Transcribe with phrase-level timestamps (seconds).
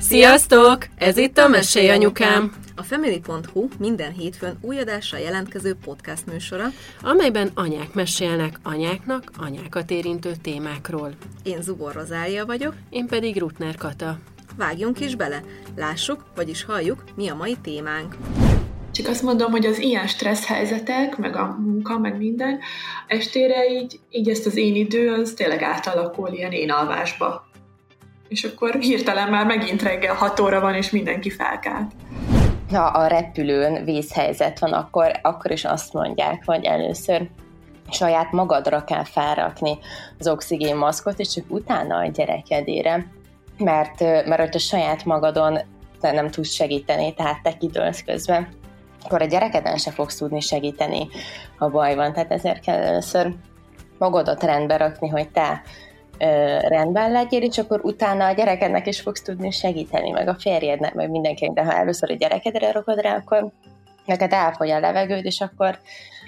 [0.00, 0.86] Sziasztok!
[0.96, 2.52] Ez itt a Mesélj Anyukám!
[2.76, 6.64] A Family.hu minden hétfőn új adásra jelentkező podcast műsora,
[7.02, 11.12] amelyben anyák mesélnek anyáknak anyákat érintő témákról.
[11.42, 14.18] Én Zubor Rozália vagyok, én pedig Rutner Kata.
[14.56, 15.42] Vágjunk is bele,
[15.76, 18.16] lássuk, vagyis halljuk, mi a mai témánk.
[18.92, 22.58] Csak azt mondom, hogy az ilyen stressz helyzetek, meg a munka, meg minden,
[23.06, 27.47] estére így, így ezt az én idő, az tényleg átalakul ilyen én alvásba.
[28.28, 31.92] És akkor hirtelen már megint reggel 6 óra van, és mindenki felkált.
[32.70, 37.28] Ha a repülőn vízhelyzet van, akkor, akkor is azt mondják, hogy először
[37.90, 39.78] saját magadra kell felrakni
[40.18, 43.06] az oxigénmaszkot, és csak utána a gyerekedére.
[43.58, 45.58] Mert, mert hogyha saját magadon
[46.00, 48.48] nem tudsz segíteni, tehát te kidőlsz közben,
[49.04, 51.08] akkor a gyerekeden se fogsz tudni segíteni,
[51.58, 52.12] ha baj van.
[52.12, 53.34] Tehát ezért kell először
[53.98, 55.62] magadat rendbe rakni, hogy te
[56.60, 61.10] rendben legyél, és akkor utána a gyerekednek is fogsz tudni segíteni, meg a férjednek, meg
[61.10, 63.52] mindenkinek, de ha először a gyerekedre rakod rá, akkor
[64.04, 65.78] neked elfogy a levegőd, és akkor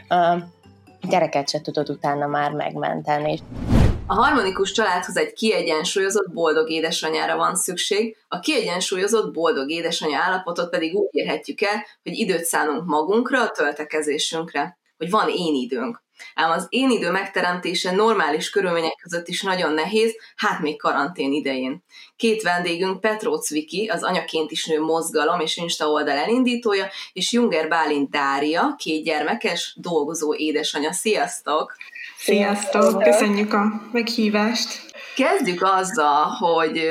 [0.08, 0.36] a
[1.08, 3.38] gyereket se tudod utána már megmenteni.
[4.06, 10.94] A harmonikus családhoz egy kiegyensúlyozott boldog édesanyára van szükség, a kiegyensúlyozott boldog édesanyja állapotot pedig
[10.94, 16.02] úgy érhetjük el, hogy időt szánunk magunkra, a töltekezésünkre, hogy van én időnk.
[16.34, 21.84] Ám az én idő megteremtése normális körülmények között is nagyon nehéz, hát még karantén idején.
[22.16, 27.68] Két vendégünk Petróc Viki, az Anyaként is nő mozgalom és Insta oldal elindítója, és Junger
[27.68, 30.92] Bálint Dária, két gyermekes, dolgozó édesanyja.
[30.92, 31.76] Sziasztok!
[32.18, 33.02] Sziasztok!
[33.02, 34.94] Köszönjük a meghívást!
[35.16, 36.88] Kezdjük azzal, hogy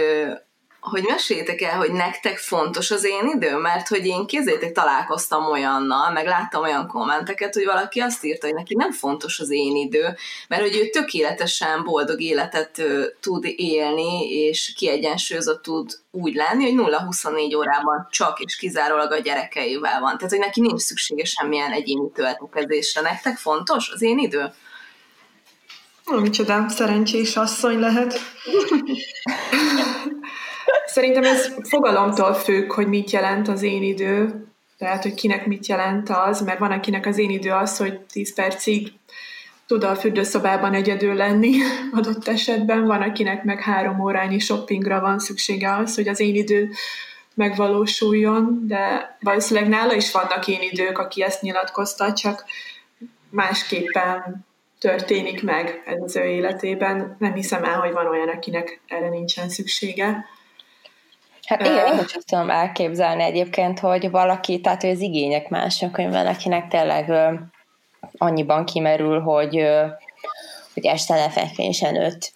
[0.90, 6.12] hogy meséljétek el, hogy nektek fontos az én idő, mert hogy én kézzétek találkoztam olyannal,
[6.12, 10.16] meg láttam olyan kommenteket, hogy valaki azt írta, hogy neki nem fontos az én idő,
[10.48, 12.82] mert hogy ő tökéletesen boldog életet
[13.20, 20.00] tud élni, és kiegyensúlyozott tud úgy lenni, hogy 0-24 órában csak és kizárólag a gyerekeivel
[20.00, 20.18] van.
[20.18, 23.02] Tehát, hogy neki nincs szüksége semmilyen egyéni töltekezésre.
[23.02, 24.54] Nektek fontos az én idő?
[26.06, 28.20] Micsoda szerencsés asszony lehet.
[30.86, 34.46] Szerintem ez fogalomtól függ, hogy mit jelent az én idő,
[34.78, 38.34] tehát, hogy kinek mit jelent az, mert van, akinek az én idő az, hogy 10
[38.34, 38.92] percig
[39.68, 41.52] tud a fürdőszobában egyedül lenni
[41.98, 46.70] adott esetben, van, akinek meg három órányi shoppingra van szüksége az, hogy az én idő
[47.34, 52.46] megvalósuljon, de valószínűleg nála is vannak én idők, aki ezt nyilatkozta, csak
[53.30, 54.46] másképpen
[54.80, 57.16] történik meg ez az ő életében.
[57.20, 60.26] Nem hiszem el, hogy van olyan, akinek erre nincsen szüksége.
[61.50, 65.96] Hát igen, én is azt tudom elképzelni egyébként, hogy valaki, tehát hogy az igények mások,
[65.96, 67.34] hogy valakinek tényleg ö,
[68.18, 69.68] annyiban kimerül, hogy,
[70.74, 72.32] hogy este lefekvés előtt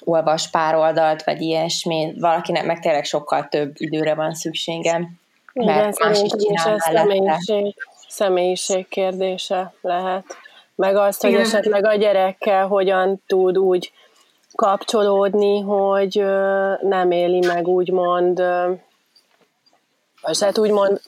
[0.00, 5.10] olvas pár oldalt, vagy ilyesmi, valakinek meg tényleg sokkal több időre van szüksége.
[5.52, 7.74] Igen, mert más is csinál ez személyiség,
[8.08, 10.24] személyiség kérdése lehet.
[10.74, 11.42] Meg azt, hogy Igen.
[11.42, 13.92] esetleg a gyerekkel hogyan tud úgy
[14.54, 16.24] kapcsolódni, hogy
[16.80, 18.38] nem éli meg úgymond,
[20.20, 21.00] vagy hát úgymond,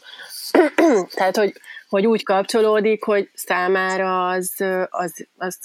[1.17, 1.53] tehát hogy,
[1.89, 4.55] hogy úgy kapcsolódik, hogy számára az,
[4.91, 5.59] az, az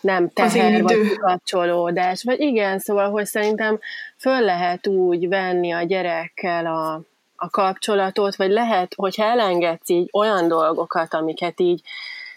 [0.00, 2.22] nem teher, vagy kapcsolódás.
[2.22, 3.78] Vagy igen, szóval, hogy szerintem
[4.16, 7.00] föl lehet úgy venni a gyerekkel a,
[7.36, 11.82] a kapcsolatot, vagy lehet, hogyha elengedsz így olyan dolgokat, amiket így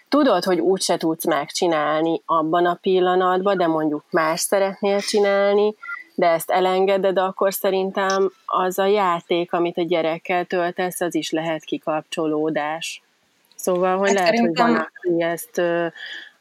[0.09, 5.75] tudod, hogy úgyse tudsz megcsinálni abban a pillanatban, de mondjuk más szeretnél csinálni,
[6.16, 11.64] de ezt elengeded, akkor szerintem az a játék, amit a gyerekkel töltesz, az is lehet
[11.64, 13.02] kikapcsolódás.
[13.56, 14.66] Szóval, hogy hát lehet, szerintem...
[14.66, 15.88] hogy van, aki ezt ö,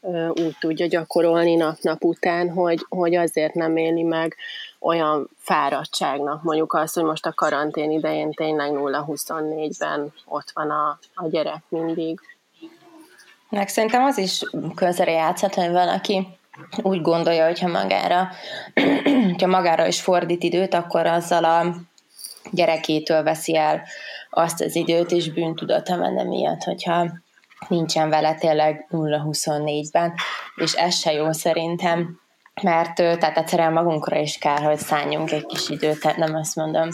[0.01, 4.35] ö, úgy tudja gyakorolni nap-nap után, hogy, hogy azért nem éli meg
[4.79, 11.27] olyan fáradtságnak, mondjuk azt, hogy most a karantén idején tényleg 0-24-ben ott van a, a
[11.27, 12.19] gyerek mindig.
[13.49, 14.41] Meg szerintem az is
[14.75, 16.27] közre játszhat, hogy valaki
[16.81, 18.29] úgy gondolja, hogyha magára,
[19.29, 21.75] hogyha magára is fordít időt, akkor azzal a
[22.51, 23.81] gyerekétől veszi el
[24.29, 27.07] azt az időt, és bűntudata menne miatt, hogyha
[27.67, 30.13] nincsen vele tényleg 0-24-ben,
[30.55, 32.19] és ez se jó szerintem,
[32.61, 36.89] mert tehát egyszerűen magunkra is kell, hogy szálljunk egy kis időt, tehát nem azt mondom,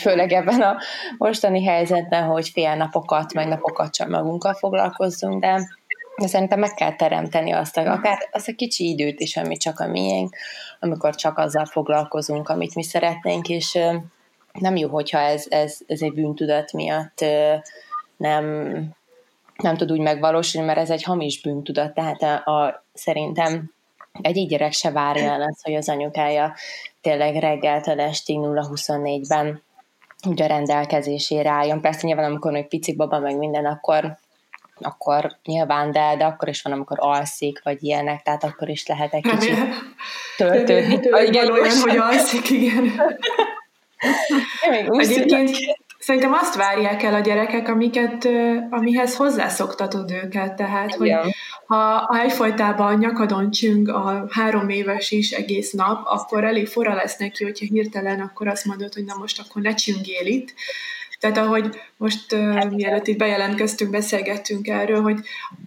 [0.00, 0.76] főleg ebben a
[1.18, 5.83] mostani helyzetben, hogy fél napokat, meg napokat csak magunkkal foglalkozzunk, de de
[6.16, 9.86] szerintem meg kell teremteni azt a, akár azt a kicsi időt is, ami csak a
[9.86, 10.36] miénk,
[10.80, 13.78] amikor csak azzal foglalkozunk, amit mi szeretnénk, és
[14.52, 17.24] nem jó, hogyha ez, ez, ez egy bűntudat miatt
[18.16, 18.44] nem,
[19.56, 23.72] nem tud úgy megvalósulni, mert ez egy hamis bűntudat, tehát a, a, szerintem
[24.22, 26.54] egy gyerek se várja el azt, hogy az anyukája
[27.00, 29.62] tényleg reggeltől estig 0-24-ben
[30.28, 31.80] úgy a rendelkezésére álljon.
[31.80, 34.18] Persze nyilván, amikor még pici baba, meg minden, akkor
[34.80, 39.14] akkor nyilván, de, de akkor is van, amikor alszik, vagy ilyenek, tehát akkor is lehet
[39.14, 39.58] egy kicsit
[40.36, 41.00] töltődni.
[41.26, 42.92] Igen, olyan, hogy alszik, igen.
[44.86, 45.56] Egyébként
[45.98, 48.28] szerintem azt várják el a gyerekek, amiket,
[48.70, 51.12] amihez hozzászoktatod őket, tehát, hogy
[51.66, 57.16] ha, ha egyfajtában nyakadon csüng a három éves is egész nap, akkor elég fora lesz
[57.16, 60.54] neki, hogyha hirtelen akkor azt mondod, hogy na most akkor ne csüngél itt,
[61.24, 65.18] tehát ahogy most uh, mielőtt itt bejelentkeztünk, beszélgettünk erről, hogy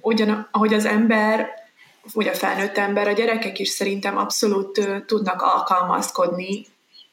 [0.01, 1.49] ugyan, ahogy az ember,
[2.13, 6.65] vagy a felnőtt ember, a gyerekek is szerintem abszolút uh, tudnak alkalmazkodni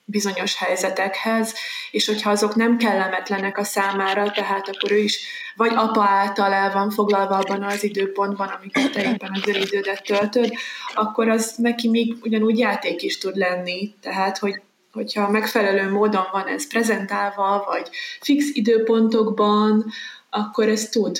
[0.04, 1.54] bizonyos helyzetekhez,
[1.90, 5.26] és hogyha azok nem kellemetlenek a számára, tehát akkor ő is
[5.56, 10.52] vagy apa által el van foglalva abban az időpontban, amikor te éppen az idődet töltöd,
[10.94, 14.60] akkor az neki még ugyanúgy játék is tud lenni, tehát hogy
[14.94, 17.88] hogyha megfelelő módon van ez prezentálva, vagy
[18.20, 19.84] fix időpontokban,
[20.30, 21.18] akkor ez tud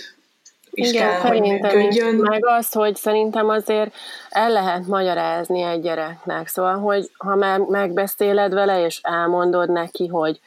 [0.75, 2.15] is Igen, kell, hogy működjön.
[2.15, 3.94] Meg az, hogy szerintem azért
[4.29, 6.49] el lehet magyarázni egy gyereknek.
[6.49, 10.41] Szóval, hogy ha már megbeszéled vele, és elmondod neki, hogy,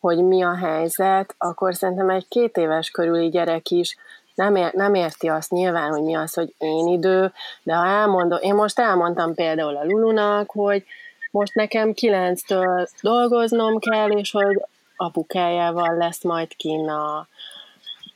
[0.00, 3.96] hogy mi a helyzet, akkor szerintem egy két éves körüli gyerek is
[4.34, 7.32] nem, ér, nem érti azt nyilván, hogy mi az, hogy én idő,
[7.62, 10.84] de ha elmondom, én most elmondtam például a Lulunak, hogy
[11.32, 14.62] most nekem kilenctől dolgoznom kell, és hogy
[14.96, 17.28] apukájával lesz majd kinn a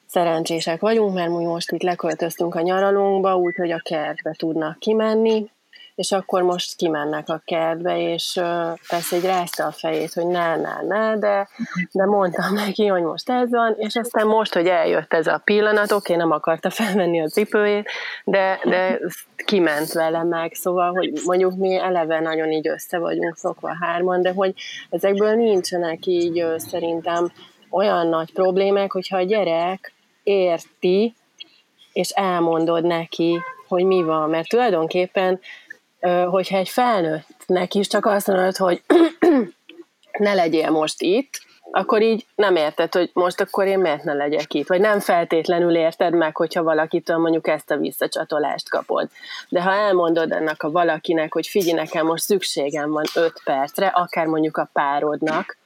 [0.06, 5.50] szerencsések vagyunk, mert mi most itt leköltöztünk a nyaralunkba, úgyhogy a kertbe tudnak kimenni,
[5.96, 8.40] és akkor most kimennek a kertbe, és
[8.88, 11.48] persze egy rázta a fejét, hogy ne, ne, ne, de,
[11.92, 15.92] de mondtam neki, hogy most ez van, és aztán most, hogy eljött ez a pillanat,
[15.92, 17.88] oké, nem akarta felvenni a cipőjét,
[18.24, 18.98] de, de
[19.44, 24.32] kiment vele meg, szóval, hogy mondjuk mi eleve nagyon így össze vagyunk szokva hárman, de
[24.32, 24.54] hogy
[24.90, 27.32] ezekből nincsenek így szerintem
[27.70, 31.14] olyan nagy problémák, hogyha a gyerek érti,
[31.92, 35.40] és elmondod neki, hogy mi van, mert tulajdonképpen
[36.30, 38.82] hogyha egy felnőttnek is csak azt mondod, hogy
[40.18, 44.54] ne legyél most itt, akkor így nem érted, hogy most akkor én miért ne legyek
[44.54, 49.08] itt, vagy nem feltétlenül érted meg, hogyha valakitől mondjuk ezt a visszacsatolást kapod.
[49.48, 54.26] De ha elmondod ennek a valakinek, hogy figyelj, nekem most szükségem van öt percre, akár
[54.26, 55.56] mondjuk a párodnak,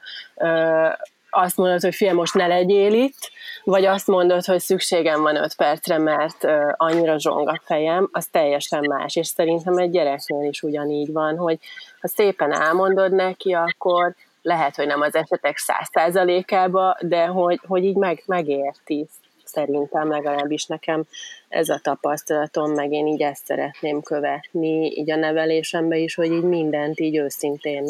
[1.31, 3.31] azt mondod, hogy fiam, most ne legyél itt,
[3.65, 8.27] vagy azt mondod, hogy szükségem van öt percre, mert uh, annyira zsong a fejem, az
[8.27, 9.17] teljesen más.
[9.17, 11.59] És szerintem egy gyereknél is ugyanígy van, hogy
[12.01, 17.85] ha szépen elmondod neki, akkor lehet, hogy nem az esetek száz százalékába, de hogy, hogy
[17.85, 19.07] így meg, megérti
[19.51, 21.05] szerintem legalábbis nekem
[21.49, 26.43] ez a tapasztalatom, meg én így ezt szeretném követni, így a nevelésembe is, hogy így
[26.43, 27.85] mindent így őszintén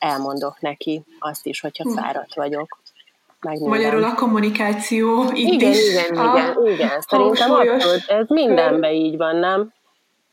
[0.00, 1.96] elmondok neki azt is, hogyha hm.
[1.96, 2.78] fáradt vagyok.
[3.58, 5.88] Magyarul a kommunikáció itt igen, is.
[5.88, 7.00] Igen, a igen, igen.
[7.00, 9.72] Szerintem abszolút, ez mindenben így van, nem?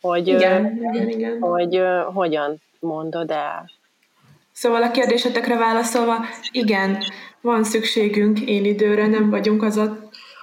[0.02, 1.40] Hogy, igen, uh, igen, igen.
[1.40, 3.72] hogy uh, hogyan mondod el.
[4.52, 7.04] Szóval a kérdésetekre válaszolva, igen,
[7.42, 9.98] van szükségünk én időre, nem vagyunk az a,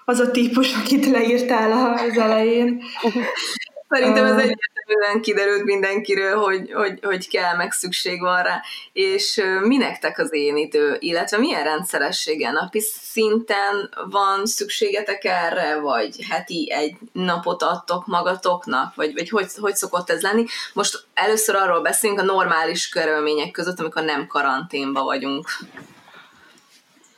[0.05, 2.82] az a típus, akit leírtál az elején.
[3.88, 4.49] Szerintem ez
[4.86, 8.62] egyértelműen kiderült mindenkiről, hogy, hogy, hogy kell, meg szükség van rá.
[8.92, 16.16] És mi nektek az én idő, illetve milyen rendszerességgel napi szinten van szükségetek erre, vagy
[16.30, 20.44] heti egy napot adtok magatoknak, vagy, vagy hogy, hogy szokott ez lenni?
[20.73, 25.49] Most először arról beszélünk a normális körülmények között, amikor nem karanténba vagyunk.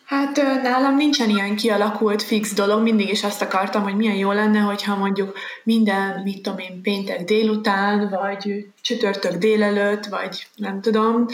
[0.06, 4.58] Hát nálam nincsen ilyen kialakult fix dolog, mindig is azt akartam, hogy milyen jó lenne,
[4.58, 11.26] hogyha mondjuk minden, mit tudom én, péntek délután, vagy csütörtök délelőtt, vagy nem tudom,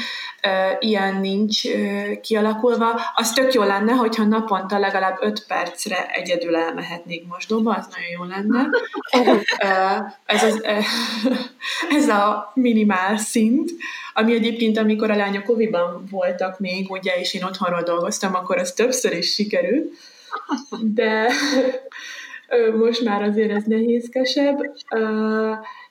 [0.79, 1.63] ilyen nincs
[2.21, 3.01] kialakulva.
[3.15, 8.25] Az tök jó lenne, hogyha naponta legalább 5 percre egyedül elmehetnék mosdóba, az nagyon jó
[8.25, 8.69] lenne.
[10.25, 10.63] ez, az,
[11.99, 13.71] ez a minimál szint,
[14.15, 18.73] ami egyébként, amikor a lányok oviban voltak még, ugye, és én otthonról dolgoztam, akkor az
[18.73, 19.93] többször is sikerült,
[20.81, 21.33] de
[22.79, 24.59] most már azért ez nehézkesebb.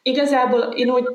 [0.02, 1.06] Igazából én úgy,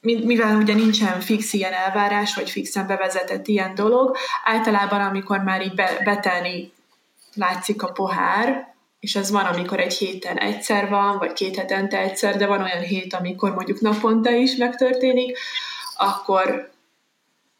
[0.00, 5.74] mivel ugye nincsen fix ilyen elvárás, vagy fixen bevezetett ilyen dolog, általában amikor már így
[5.74, 6.72] be, betelni
[7.34, 12.36] látszik a pohár, és az van, amikor egy héten egyszer van, vagy két hetente egyszer,
[12.36, 15.38] de van olyan hét, amikor mondjuk naponta is megtörténik,
[15.96, 16.70] akkor,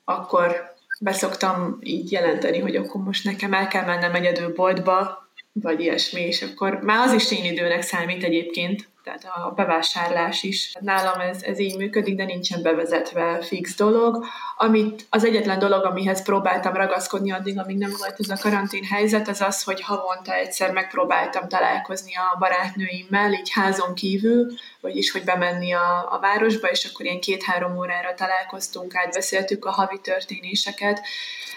[0.04, 6.20] akkor beszoktam így jelenteni, hogy akkor most nekem el kell mennem egyedül boltba, vagy ilyesmi,
[6.20, 10.72] és akkor már az is én időnek számít egyébként, tehát a bevásárlás is.
[10.80, 14.24] Nálam ez, ez így működik, de nincsen bevezetve fix dolog.
[14.56, 19.28] Amit, az egyetlen dolog, amihez próbáltam ragaszkodni addig, amíg nem volt ez a karantén helyzet,
[19.28, 25.72] az az, hogy havonta egyszer megpróbáltam találkozni a barátnőimmel, így házon kívül, vagyis hogy bemenni
[25.72, 31.00] a, a városba, és akkor ilyen két-három órára találkoztunk, átbeszéltük a havi történéseket.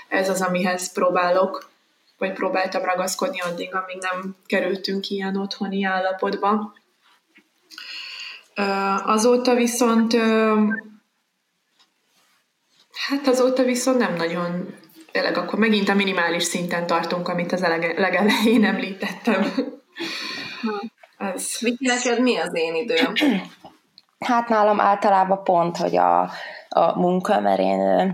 [0.07, 1.69] Ez az, amihez próbálok
[2.21, 6.73] vagy próbáltam ragaszkodni addig, amíg nem kerültünk ilyen otthoni állapotba.
[9.05, 10.15] Azóta viszont
[13.07, 14.75] hát azóta viszont nem nagyon
[15.11, 17.61] tényleg akkor megint a minimális szinten tartunk, amit az
[17.95, 19.45] legelején említettem.
[21.17, 21.57] Ez.
[21.59, 23.13] Viki, neked mi az én időm?
[24.19, 26.21] Hát nálam általában pont, hogy a,
[26.69, 28.13] a munka, mert én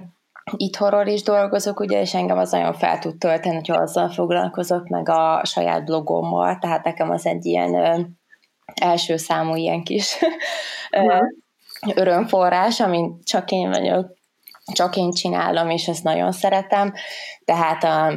[0.58, 5.10] itthonról is dolgozok, ugye, és engem az nagyon fel tud tölteni, hogyha azzal foglalkozok, meg
[5.10, 8.18] a saját blogommal, tehát nekem az egy ilyen
[8.80, 10.18] első számú ilyen kis
[11.96, 14.16] örömforrás, amit csak én vagyok,
[14.74, 16.94] csak én csinálom, és ezt nagyon szeretem,
[17.46, 18.14] tehát a,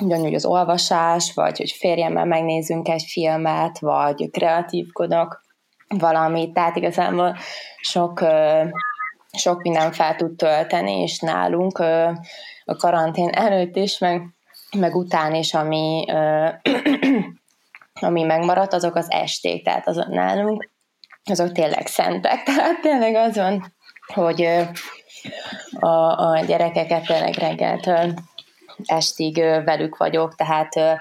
[0.00, 5.42] ugyanúgy az olvasás, vagy hogy férjemmel megnézzünk egy filmet, vagy kreatívkodok
[5.88, 7.36] valamit, tehát igazából
[7.80, 8.24] sok
[9.32, 11.78] sok minden fel tud tölteni, és nálunk
[12.64, 14.22] a karantén előtt is, meg,
[14.76, 16.04] meg után is, ami,
[18.00, 20.70] ami megmaradt, azok az esték, tehát azok nálunk,
[21.24, 23.74] azok tényleg szentek, tehát tényleg az van,
[24.14, 24.48] hogy
[25.80, 28.14] a, a gyerekeket tényleg reggeltől
[28.84, 31.00] estig velük vagyok, tehát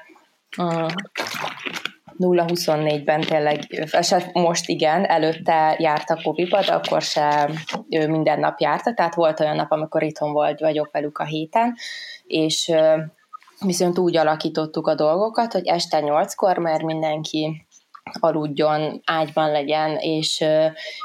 [2.19, 7.49] 0-24-ben tényleg, se most igen, előtte jártak Koviba, de akkor se
[7.89, 11.75] ő minden nap járta, tehát volt olyan nap, amikor itthon volt, vagyok velük a héten,
[12.23, 12.71] és
[13.65, 17.65] viszont úgy alakítottuk a dolgokat, hogy este 8-kor már mindenki
[18.19, 20.39] aludjon, ágyban legyen, és,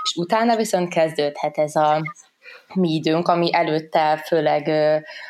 [0.02, 2.02] és utána viszont kezdődhet ez a
[2.75, 4.68] mi időnk, ami előtte főleg,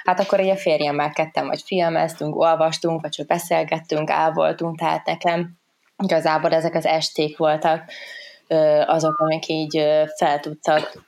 [0.05, 5.59] hát akkor egy férjemmel ketten vagy filmeztünk, olvastunk, vagy csak beszélgettünk, elvoltunk, tehát nekem
[6.03, 7.83] igazából ezek az esték voltak
[8.87, 9.85] azok, amik így
[10.17, 11.05] fel tudtak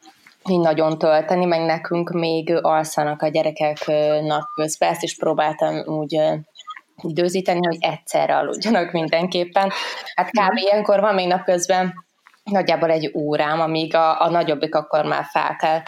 [0.49, 3.87] így nagyon tölteni, meg nekünk még alszanak a gyerekek
[4.23, 6.21] napközben, ezt is próbáltam úgy
[7.03, 9.71] időzíteni, hogy egyszerre aludjanak mindenképpen.
[10.15, 10.41] Hát kb.
[10.41, 10.57] Mhm.
[10.57, 11.95] ilyenkor van még napközben
[12.45, 15.83] nagyjából egy órám, amíg a, a nagyobbik akkor már fel kell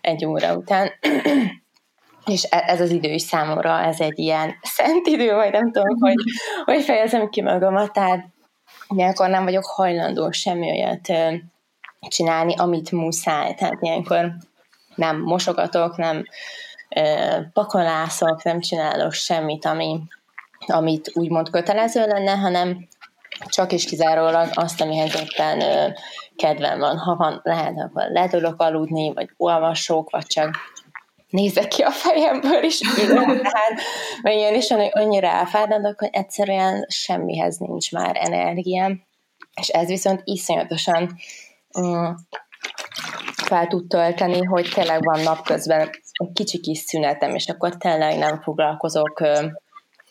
[0.00, 0.90] egy óra után.
[2.26, 5.96] és e, ez az idő is számomra, ez egy ilyen szent idő, vagy nem tudom,
[5.98, 6.16] hogy,
[6.64, 8.26] hogy fejezem ki magamat, tehát
[8.88, 11.08] ilyenkor nem vagyok hajlandó semmi olyat
[12.08, 13.54] csinálni, amit muszáj.
[13.54, 14.32] Tehát ilyenkor
[14.94, 16.24] nem mosogatok, nem
[17.52, 20.00] pakolászok, nem csinálok semmit, ami,
[20.66, 22.88] amit úgymond kötelező lenne, hanem
[23.46, 25.92] csak is kizárólag azt, amihez éppen
[26.36, 26.98] kedvem van.
[26.98, 30.56] Ha van, lehet, akkor letudok aludni, vagy olvasok, vagy csak
[31.28, 33.80] nézek ki a fejemből, és ülök, tehát,
[34.22, 39.02] mert ilyen is annyira elfáradok, hogy egyszerűen semmihez nincs már energiám,
[39.60, 41.16] és ez viszont iszonyatosan
[43.44, 45.80] fel tud tölteni, hogy tényleg van napközben
[46.12, 49.22] egy kicsi kis szünetem, és akkor tényleg nem foglalkozok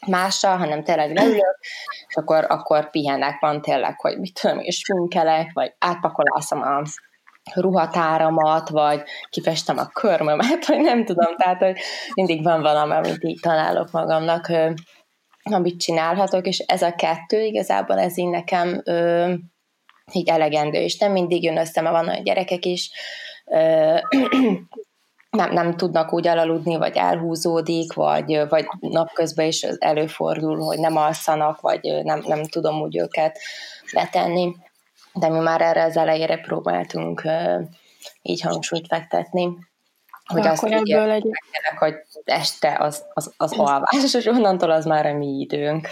[0.07, 1.59] mással, hanem tényleg leülök,
[2.07, 6.83] és akkor, akkor pihenek van tényleg, hogy mit tudom, és sminkelek, vagy átpakolászom a
[7.53, 11.77] ruhatáramat, vagy kifestem a körmömet, vagy nem tudom, tehát hogy
[12.13, 14.51] mindig van valami, amit így találok magamnak,
[15.43, 18.81] amit csinálhatok, és ez a kettő igazából ez így nekem
[20.15, 22.91] így elegendő, és nem mindig jön össze, mert van olyan gyerekek is,
[25.29, 31.61] nem, nem tudnak úgy elaludni, vagy elhúzódik, vagy, vagy napközben is előfordul, hogy nem alszanak,
[31.61, 33.39] vagy nem, nem tudom úgy őket
[33.91, 34.55] letenni
[35.13, 37.23] de mi már erre az elejére próbáltunk
[38.21, 39.57] így hangsúlyt fektetni,
[40.25, 41.25] hogy Akkor azt ebből egy...
[41.77, 45.87] hogy este az, az, az alvás, és onnantól az már a mi időnk.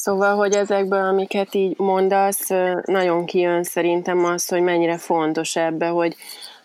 [0.00, 2.48] Szóval, hogy ezekből, amiket így mondasz,
[2.84, 6.16] nagyon kijön szerintem az, hogy mennyire fontos ebbe, hogy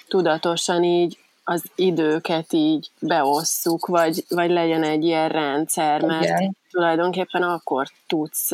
[0.07, 6.57] tudatosan így az időket így beosszuk, vagy, vagy legyen egy ilyen rendszer, mert Igen.
[6.71, 8.49] tulajdonképpen akkor tudsz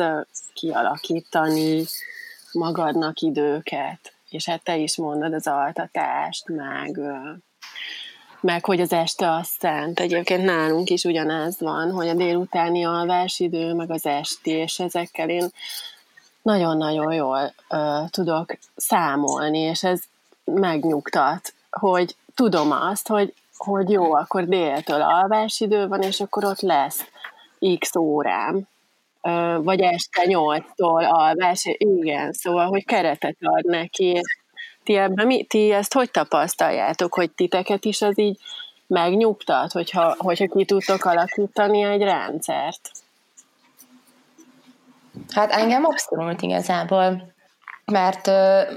[0.54, 1.84] kialakítani
[2.52, 7.00] magadnak időket, és hát te is mondod az altatást, meg,
[8.40, 10.00] meg hogy az este az szent.
[10.00, 15.48] Egyébként nálunk is ugyanez van, hogy a délutáni alvásidő, meg az esti, és ezekkel én
[16.42, 20.00] nagyon-nagyon jól uh, tudok számolni, és ez
[20.44, 27.04] megnyugtat, hogy tudom azt, hogy, hogy jó, akkor déltől alvásidő van, és akkor ott lesz
[27.78, 28.68] x órám,
[29.62, 34.20] vagy este nyolctól alvás, igen, szóval, hogy keretet ad neki.
[34.90, 38.38] Ti, ebben, mi, ti ezt hogy tapasztaljátok, hogy titeket is az így
[38.86, 42.90] megnyugtat, hogyha, hogyha ki tudtok alakítani egy rendszert?
[45.28, 47.32] Hát engem abszolút igazából,
[47.84, 48.26] mert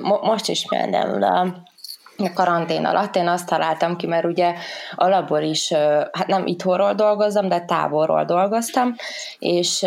[0.01, 1.63] mo- most is például a
[2.17, 4.55] a karantén alatt én azt találtam ki, mert ugye
[4.96, 5.74] alapból is,
[6.12, 8.96] hát nem itthonról dolgozom, de távolról dolgoztam,
[9.39, 9.86] és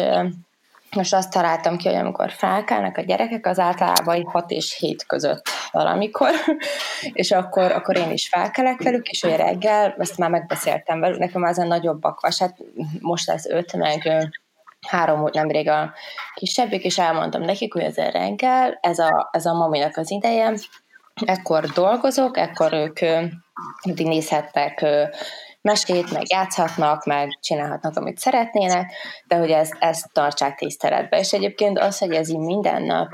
[0.97, 5.49] most azt találtam ki, hogy amikor felkelnek a gyerekek, az általában 6 és 7 között
[5.73, 6.31] valamikor,
[7.13, 11.43] és akkor, akkor én is felkelek velük, és hogy reggel, ezt már megbeszéltem velük, nekem
[11.43, 12.57] az a nagyobb bakvas, hát
[13.01, 14.29] most lesz 5, meg
[14.89, 15.93] három volt nemrég a
[16.35, 20.53] kisebbik, és elmondtam nekik, hogy ez a reggel, ez a, ez a maminak az ideje,
[21.25, 23.01] ekkor dolgozok, ekkor ők
[23.85, 24.85] mindig nézhettek
[25.67, 28.93] mesét, meg játszhatnak, meg csinálhatnak, amit szeretnének,
[29.27, 31.19] de hogy ezt, ezt tartsák tiszteletbe.
[31.19, 33.11] És egyébként az, hogy ez így minden nap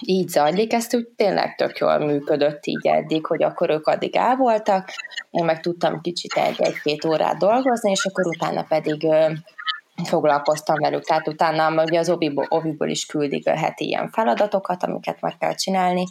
[0.00, 4.36] így zajlik, ezt úgy tényleg tök jól működött így eddig, hogy akkor ők addig el
[4.36, 4.88] voltak,
[5.30, 9.06] én meg tudtam kicsit egy-két órát dolgozni, és akkor utána pedig
[10.04, 11.04] foglalkoztam velük.
[11.04, 15.54] Tehát utána ugye az obiból, obiból is küldik a heti ilyen feladatokat, amiket meg kell
[15.54, 16.04] csinálni,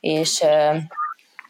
[0.00, 0.44] és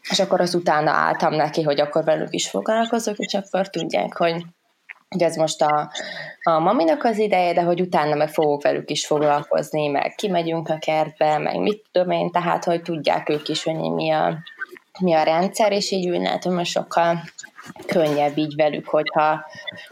[0.09, 4.45] és akkor az utána álltam neki, hogy akkor velük is foglalkozok, és akkor tudják, hogy
[5.09, 5.91] hogy ez most a,
[6.43, 10.77] a maminak az ideje, de hogy utána meg fogok velük is foglalkozni, meg kimegyünk a
[10.77, 14.37] kertbe, meg mit tudom én, tehát hogy tudják ők is, hogy mi a,
[14.99, 17.23] mi a rendszer, és így úgy látom, hogy sokkal
[17.85, 19.45] könnyebb így velük, hogyha,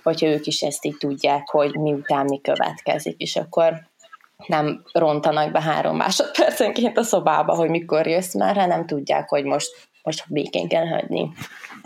[0.03, 3.87] hogyha ők is ezt így tudják, hogy miután mi következik, és akkor
[4.47, 9.69] nem rontanak be három másodpercenként a szobába, hogy mikor jössz már, hanem tudják, hogy most,
[10.09, 11.31] most békén kell hagyni,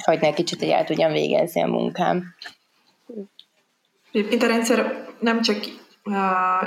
[0.03, 2.35] hogy ne kicsit, hogy el tudjam végezni a munkám.
[4.11, 5.57] Egyébként a rendszer nem csak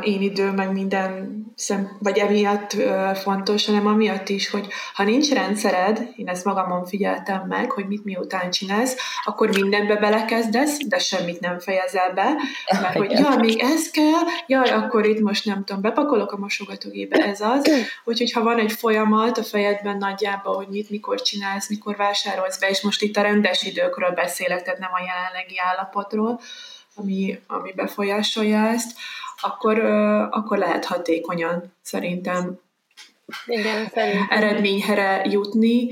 [0.02, 2.76] én idő, meg minden szem, vagy emiatt
[3.14, 8.05] fontos, hanem amiatt is, hogy ha nincs rendszered, én ezt magamon figyeltem meg, hogy mit
[8.05, 12.35] miután csinálsz, akkor mindenbe belekezdesz, de semmit nem fejezel be,
[12.81, 17.25] mert hogy jaj, még ez kell, jaj, akkor itt most nem tudom, bepakolok a mosogatógébe,
[17.25, 17.70] ez az,
[18.05, 22.68] úgyhogy ha van egy folyamat a fejedben nagyjából, hogy mit, mikor csinálsz, mikor vásárolsz be,
[22.68, 26.40] és most itt a rendes időkről beszélek, tehát nem a jelenlegi állapotról,
[26.94, 28.99] ami, ami befolyásolja ezt,
[29.40, 29.79] akkor,
[30.31, 32.59] akkor lehet hatékonyan szerintem
[33.46, 34.27] Igen, szerintem.
[34.29, 35.88] eredményre jutni,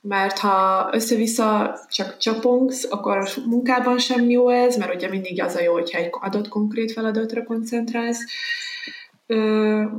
[0.00, 5.54] mert ha össze-vissza csak csapunk, akkor a munkában sem jó ez, mert ugye mindig az
[5.54, 8.20] a jó, hogyha egy adott konkrét feladatra koncentrálsz,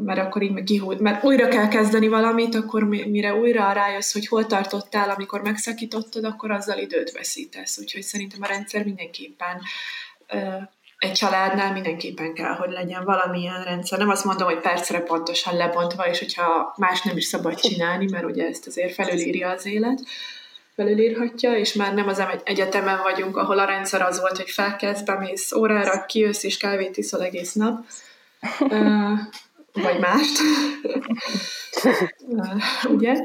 [0.05, 4.27] mert akkor így meg kihúd, mert újra kell kezdeni valamit, akkor mire újra rájössz, hogy
[4.27, 7.77] hol tartottál, amikor megszakítottad, akkor azzal időt veszítesz.
[7.77, 9.61] Úgyhogy szerintem a rendszer mindenképpen
[10.97, 13.99] egy családnál mindenképpen kell, hogy legyen valamilyen rendszer.
[13.99, 18.25] Nem azt mondom, hogy percre pontosan lebontva, és hogyha más nem is szabad csinálni, mert
[18.25, 20.01] ugye ezt azért felülírja az élet,
[20.75, 25.51] felülírhatja, és már nem az egyetemen vagyunk, ahol a rendszer az volt, hogy felkezd, bemész
[25.51, 27.85] órára, kijössz és kávét iszol egész nap,
[29.73, 30.39] vagy mást.
[32.87, 33.15] ugye?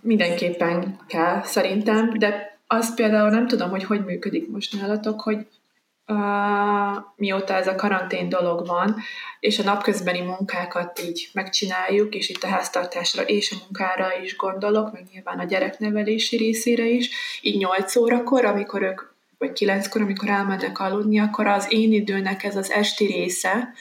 [0.00, 5.46] Mindenképpen kell szerintem, de az például nem tudom, hogy hogy működik most nálatok, hogy
[7.16, 8.96] mióta ez a karantén dolog van,
[9.40, 14.92] és a napközbeni munkákat így megcsináljuk, és itt a háztartásra és a munkára is gondolok,
[14.92, 19.02] meg nyilván a gyereknevelési részére is, így 8 órakor, amikor ők,
[19.38, 23.72] vagy 9-kor, amikor elmennek aludni, akkor az én időnek ez az esti része,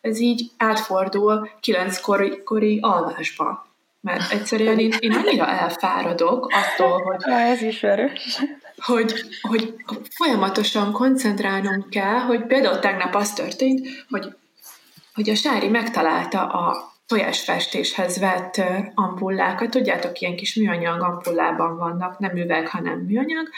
[0.00, 3.72] ez így átfordul 9-kori alvásba
[4.04, 7.16] mert egyszerűen én, én annyira elfáradok attól, hogy...
[7.18, 8.42] Na, ez is erős.
[8.76, 9.74] Hogy, hogy
[10.10, 14.34] folyamatosan koncentrálnunk kell, hogy például tegnap az történt, hogy,
[15.14, 18.62] hogy a Sári megtalálta a tojásfestéshez vett
[18.94, 23.48] ampullákat, tudjátok, ilyen kis műanyag ampullában vannak, nem üveg, hanem műanyag,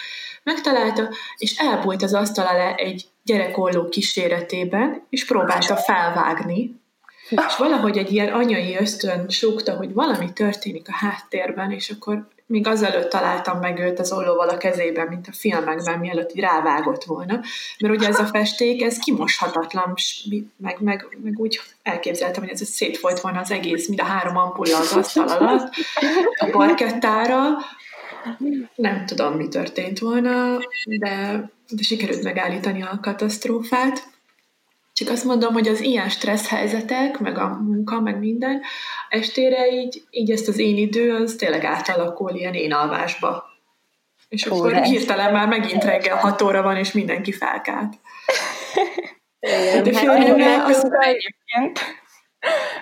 [0.43, 6.81] megtalálta, és elbújt az asztal alá egy gyerekolló kíséretében, és próbálta felvágni,
[7.29, 12.67] és valahogy egy ilyen anyai ösztön súgta, hogy valami történik a háttérben, és akkor még
[12.67, 17.41] azelőtt találtam meg őt az ollóval a kezében, mint a filmekben, mielőtt így rávágott volna.
[17.79, 19.95] Mert ugye ez a festék, ez kimoshatatlan,
[20.57, 24.79] meg, meg, meg úgy elképzeltem, hogy ez szétfolyt volna az egész, mint a három ampulla
[24.79, 25.75] az asztal alatt,
[26.39, 27.41] a parkettára.
[28.75, 34.15] Nem tudom, mi történt volna, de, de sikerült megállítani a katasztrófát.
[34.99, 38.63] Csak azt mondom, hogy az ilyen stressz helyzetek, meg a munka, meg minden,
[39.09, 43.45] estére így, így ezt az én idő, az tényleg átalakul ilyen én alvásba.
[44.29, 47.95] És Hú, akkor hirtelen már megint reggel 6 óra van, és mindenki felkált.
[49.41, 51.81] Igen, De hát, az egyébként.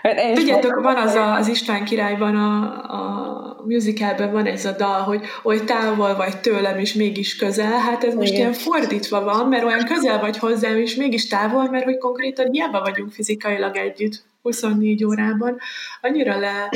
[0.02, 5.00] Hát Tudjátok, van az a, az István királyban a, a musicalben van ez a dal,
[5.02, 7.78] hogy oly távol vagy tőlem, és mégis közel.
[7.78, 8.40] Hát ez most Igen.
[8.40, 12.80] ilyen fordítva van, mert olyan közel vagy hozzám, és mégis távol, mert hogy konkrétan hiába
[12.80, 15.58] vagyunk fizikailag együtt 24 órában.
[16.00, 16.70] Annyira le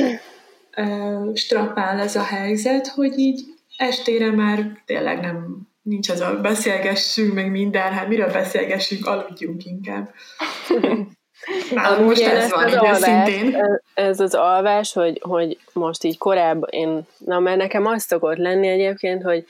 [0.77, 3.41] uh, strapál ez a helyzet, hogy így
[3.77, 10.13] estére már tényleg nem nincs az a beszélgessünk meg minden, hát miről beszélgessünk, aludjunk inkább.
[11.73, 13.57] Nálam most ez, ez van, az alvás, szintén.
[13.93, 18.67] Ez az alvás, hogy, hogy most így korábban én, na mert nekem az szokott lenni
[18.67, 19.45] egyébként, hogy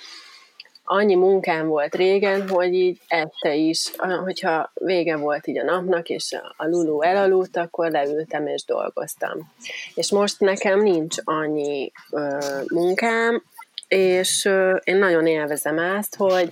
[0.91, 3.91] annyi munkám volt régen, hogy így este is,
[4.23, 9.51] hogyha vége volt így a napnak, és a Lulu elaludt, akkor leültem és dolgoztam.
[9.93, 12.37] És most nekem nincs annyi ö,
[12.73, 13.43] munkám,
[13.87, 16.49] és ö, én nagyon élvezem ezt, hogy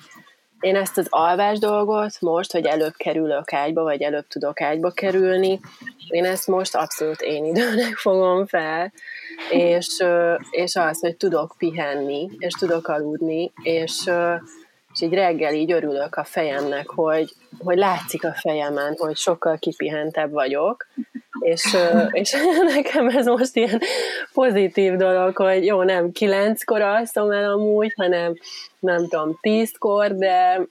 [0.59, 5.59] én ezt az alvás dolgot most, hogy előbb kerülök ágyba, vagy előbb tudok ágyba kerülni,
[6.09, 8.91] én ezt most abszolút én időnek fogom fel,
[9.49, 10.03] és,
[10.49, 14.09] és az, hogy tudok pihenni, és tudok aludni, és,
[14.97, 20.31] és így reggel így örülök a fejemnek, hogy, hogy látszik a fejemen, hogy sokkal kipihentebb
[20.31, 20.87] vagyok,
[21.39, 21.77] és,
[22.11, 22.35] és
[22.75, 23.81] nekem ez most ilyen
[24.33, 28.33] pozitív dolog, hogy jó, nem kilenckor alszom el amúgy, hanem
[28.79, 30.61] nem tudom, tízkor, de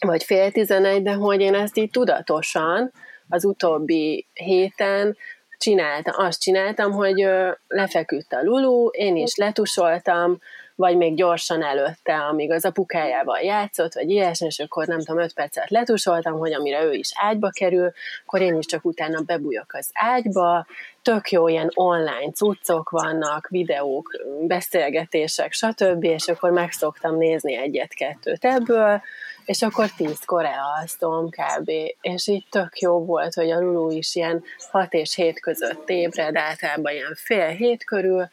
[0.00, 2.92] vagy fél tizenegy, de hogy én ezt így tudatosan
[3.28, 5.16] az utóbbi héten
[5.58, 7.26] csináltam, azt csináltam, hogy
[7.68, 10.38] lefeküdt a Lulu, én is letusoltam,
[10.76, 15.34] vagy még gyorsan előtte, amíg az apukájával játszott, vagy ilyesmi, és akkor nem tudom, öt
[15.34, 17.92] percet letusoltam, hogy amire ő is ágyba kerül,
[18.24, 20.66] akkor én is csak utána bebújok az ágyba,
[21.02, 24.10] tök jó ilyen online cuccok vannak, videók,
[24.40, 29.02] beszélgetések, stb., és akkor meg szoktam nézni egyet-kettőt ebből,
[29.46, 31.70] és akkor tízkor elalsztom kb.
[32.00, 36.36] És így tök jó volt, hogy a Lulu is ilyen 6 és 7 között ébred,
[36.36, 38.28] általában ilyen fél hét körül,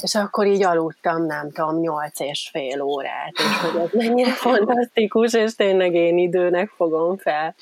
[0.00, 5.32] és akkor így aludtam, nem tudom, 8 és fél órát, és hogy ez mennyire fantasztikus,
[5.34, 7.54] és tényleg én időnek fogom fel.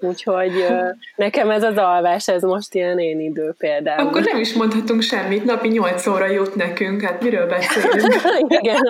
[0.00, 0.66] Úgyhogy
[1.16, 4.06] nekem ez az alvás, ez most ilyen én idő például.
[4.06, 8.14] Akkor nem is mondhatunk semmit, napi 8 óra jut nekünk, hát miről beszélünk?
[8.60, 8.82] Igen.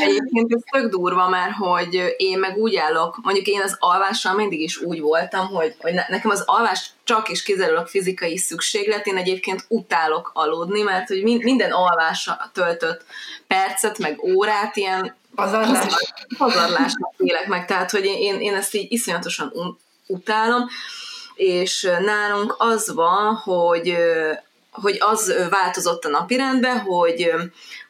[0.00, 4.60] Egyébként ez tök durva már, hogy én meg úgy állok, mondjuk én az alvással mindig
[4.60, 9.64] is úgy voltam, hogy, hogy nekem az alvás csak és kizárólag fizikai szükséglet, én egyébként
[9.68, 13.04] utálok aludni, mert hogy minden alvásra töltött
[13.46, 15.94] percet, meg órát ilyen Pazarlás.
[16.38, 20.68] Pazarlásnak élek meg, tehát hogy én, én ezt így iszonyatosan utálom,
[21.34, 23.96] és nálunk az van, hogy
[24.82, 27.30] hogy az változott a napirendbe, hogy,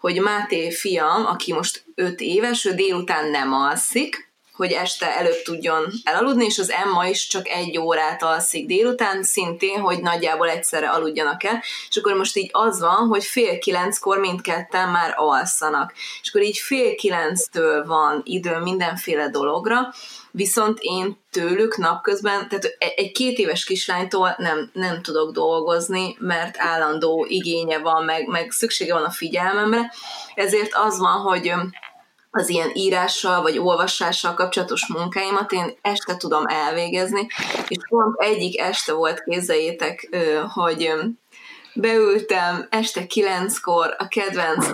[0.01, 4.26] hogy Máté fiam, aki most 5 éves, ő délután nem alszik,
[4.57, 9.81] hogy este előbb tudjon elaludni, és az Emma is csak egy órát alszik délután, szintén,
[9.81, 14.89] hogy nagyjából egyszerre aludjanak el, és akkor most így az van, hogy fél kilenckor mindketten
[14.89, 15.93] már alszanak,
[16.23, 19.95] és akkor így fél kilenctől van idő mindenféle dologra,
[20.31, 27.27] viszont én tőlük napközben, tehát egy két éves kislánytól nem, nem tudok dolgozni, mert állandó
[27.29, 29.93] igénye van, meg, meg szüksége van a figyelmemre,
[30.35, 31.53] ezért az van, hogy
[32.37, 37.27] az ilyen írással vagy olvasással kapcsolatos munkáimat én este tudom elvégezni,
[37.69, 40.09] és pont egyik este volt, képzeljétek,
[40.55, 40.93] hogy
[41.77, 44.67] beültem este kilenckor a kedvenc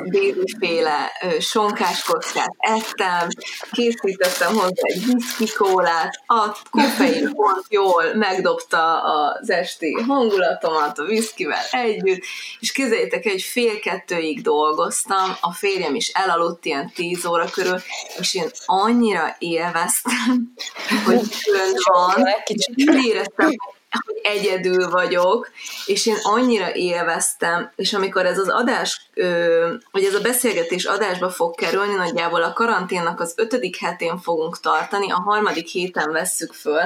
[0.59, 3.29] féle sonkás kockát ettem,
[3.71, 11.65] készítettem hozzá egy whisky kólát, a koffein pont jól megdobta az esti hangulatomat a whiskyvel
[11.71, 12.23] együtt,
[12.61, 17.79] és képzeljétek, egy fél kettőig dolgoztam, a férjem is elaludt ilyen tíz óra körül,
[18.19, 20.53] és én annyira élveztem,
[21.05, 21.21] hogy
[21.63, 22.69] ön van, és
[23.05, 23.51] éreztem,
[24.07, 25.51] hogy egyedül vagyok,
[25.87, 29.11] és én annyira élveztem, és amikor ez az adás,
[29.91, 35.11] vagy ez a beszélgetés adásba fog kerülni, nagyjából a karanténnak az ötödik hetén fogunk tartani,
[35.11, 36.83] a harmadik héten vesszük föl,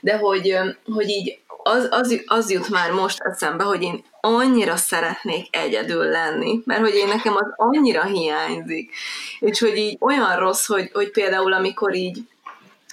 [0.00, 5.56] de hogy, hogy így az, az, az jut már most eszembe, hogy én annyira szeretnék
[5.56, 8.92] egyedül lenni, mert hogy én nekem az annyira hiányzik,
[9.40, 12.18] és hogy így olyan rossz, hogy, hogy például amikor így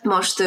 [0.04, 0.44] most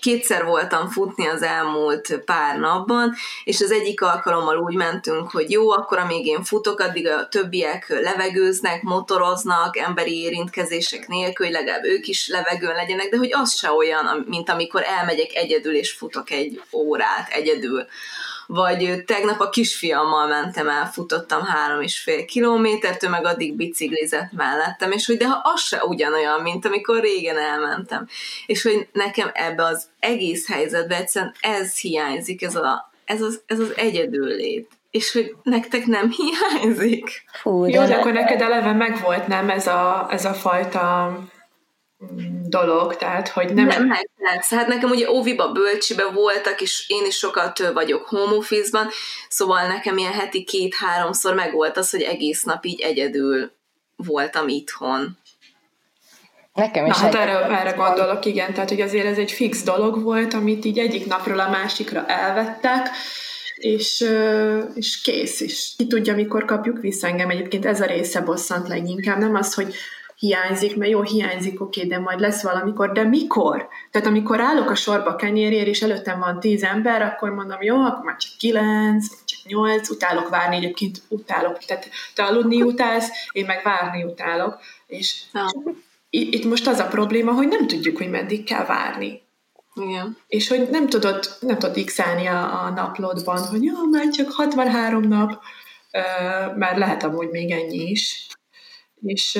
[0.00, 5.70] kétszer voltam futni az elmúlt pár napban, és az egyik alkalommal úgy mentünk, hogy jó,
[5.70, 12.06] akkor amíg én futok, addig a többiek levegőznek, motoroznak, emberi érintkezések nélkül, hogy legalább ők
[12.06, 16.62] is levegőn legyenek, de hogy az se olyan, mint amikor elmegyek egyedül és futok egy
[16.72, 17.86] órát egyedül
[18.50, 24.32] vagy tegnap a kisfiammal mentem el, futottam három és fél kilométert, ő meg addig biciklizett
[24.32, 28.08] mellettem, és hogy de ha az se ugyanolyan, mint amikor régen elmentem.
[28.46, 33.58] És hogy nekem ebbe az egész helyzetbe egyszerűen ez hiányzik, ez, a, ez, az, ez
[33.58, 37.24] az egyedüllét és hogy nektek nem hiányzik.
[37.32, 41.18] Fú, de Jó, de akkor neked eleve megvolt, nem ez a, ez a fajta
[42.48, 43.66] dolog, tehát hogy nem...
[43.66, 44.56] Nem, meg persze.
[44.56, 48.88] Hát nekem ugye óviba, bölcsibe voltak, és én is sokat vagyok home office-ban,
[49.28, 53.50] szóval nekem ilyen heti két-háromszor megvolt az, hogy egész nap így egyedül
[53.96, 55.18] voltam itthon.
[56.54, 56.96] Nekem is.
[56.96, 60.64] Na, hát erre, erre gondolok, igen, tehát hogy azért ez egy fix dolog volt, amit
[60.64, 62.88] így egyik napról a másikra elvettek,
[63.56, 64.04] és,
[64.74, 65.72] és kész is.
[65.76, 67.30] Ki tudja, mikor kapjuk vissza engem.
[67.30, 69.74] Egyébként ez a része bosszant leginkább, nem az, hogy
[70.18, 73.68] hiányzik, mert jó, hiányzik, oké, de majd lesz valamikor, de mikor?
[73.90, 78.04] Tehát amikor állok a sorba kenyérért, és előttem van tíz ember, akkor mondom, jó, akkor
[78.04, 81.58] már csak kilenc, csak nyolc, utálok várni, egyébként utálok.
[81.58, 84.58] Tehát te aludni utálsz, én meg várni utálok.
[84.86, 85.22] És
[86.10, 89.22] itt most az a probléma, hogy nem tudjuk, hogy meddig kell várni.
[89.74, 90.16] Igen.
[90.26, 95.02] És hogy nem tudod, nem tudod x a, a naplodban, hogy jó, már csak 63
[95.02, 95.42] nap,
[96.56, 98.26] mert lehet amúgy még ennyi is.
[99.00, 99.38] És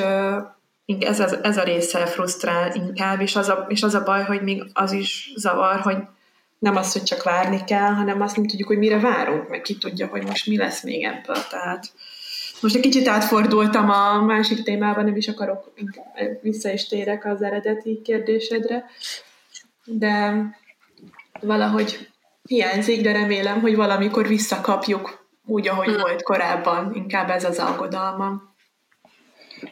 [0.99, 4.43] ez, az, ez a része frusztrál inkább, és az, a, és az a baj, hogy
[4.43, 5.97] még az is zavar, hogy
[6.59, 9.79] nem az, hogy csak várni kell, hanem azt nem tudjuk, hogy mire várunk, meg ki
[9.79, 11.47] tudja, hogy most mi lesz még ebből.
[11.51, 11.93] Tehát
[12.61, 15.73] most egy kicsit átfordultam a másik témában, nem is akarok,
[16.41, 18.85] vissza is térek az eredeti kérdésedre,
[19.85, 20.35] de
[21.41, 22.09] valahogy
[22.43, 26.01] hiányzik, de remélem, hogy valamikor visszakapjuk úgy, ahogy hmm.
[26.01, 26.95] volt korábban.
[26.95, 28.57] Inkább ez az aggodalmam.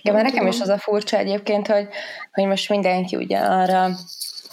[0.03, 1.89] Ja, mert nekem is az a furcsa egyébként, hogy,
[2.33, 3.91] hogy most mindenki ugye arra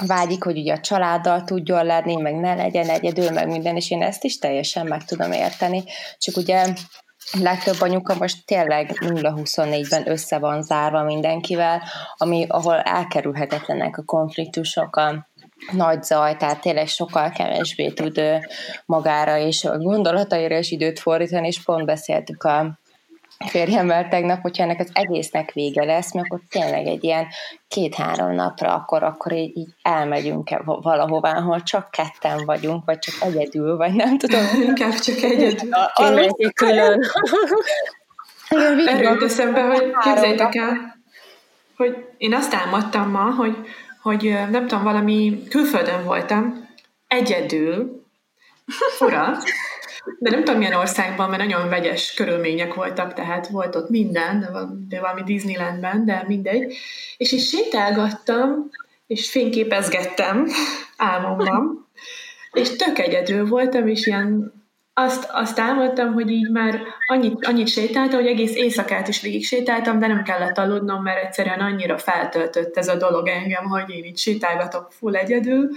[0.08, 4.02] vágyik, hogy ugye a családdal tudjon lenni, meg ne legyen egyedül, meg minden, és én
[4.02, 5.84] ezt is teljesen meg tudom érteni.
[6.17, 6.65] Csak ugye
[7.32, 11.82] legtöbb anyuka most tényleg 0-24-ben össze van zárva mindenkivel,
[12.17, 15.28] ami, ahol elkerülhetetlenek a konfliktusok, a
[15.72, 18.22] nagy zaj, tehát tényleg sokkal kevésbé tud
[18.86, 22.80] magára és a gondolataira is időt fordítani, és pont beszéltük a
[23.48, 27.28] férjemmel tegnap, hogyha ennek az egésznek vége lesz, mert akkor tényleg egy ilyen
[27.67, 33.78] két-három napra, akkor, akkor így, így elmegyünk valahová, ahol csak ketten vagyunk, vagy csak egyedül,
[33.78, 34.46] vagy nem tudom.
[34.67, 35.69] Inkább csak egyedül.
[35.98, 37.02] Mindenki külön.
[38.88, 41.02] Erről eszembe, hogy képzeljétek el,
[41.78, 43.58] hogy én azt álmodtam ma, hogy,
[44.02, 46.67] hogy nem tudom, valami külföldön voltam,
[47.08, 48.04] egyedül,
[48.98, 49.38] fura,
[50.20, 54.50] de nem tudom milyen országban, mert nagyon vegyes körülmények voltak, tehát volt ott minden,
[54.89, 56.76] de valami Disneylandben, de mindegy.
[57.18, 58.70] És is sétálgattam,
[59.08, 60.48] és fényképezgettem
[60.98, 61.88] álmomban,
[62.52, 64.62] és tök egyedül voltam, és ilyen
[64.94, 70.00] azt, azt álmodtam, hogy így már annyit, annyit sétáltam, hogy egész éjszakát is végig sétáltam,
[70.00, 74.18] de nem kellett aludnom, mert egyszerűen annyira feltöltött ez a dolog engem, hogy én így
[74.18, 75.70] sétálgatok full egyedül,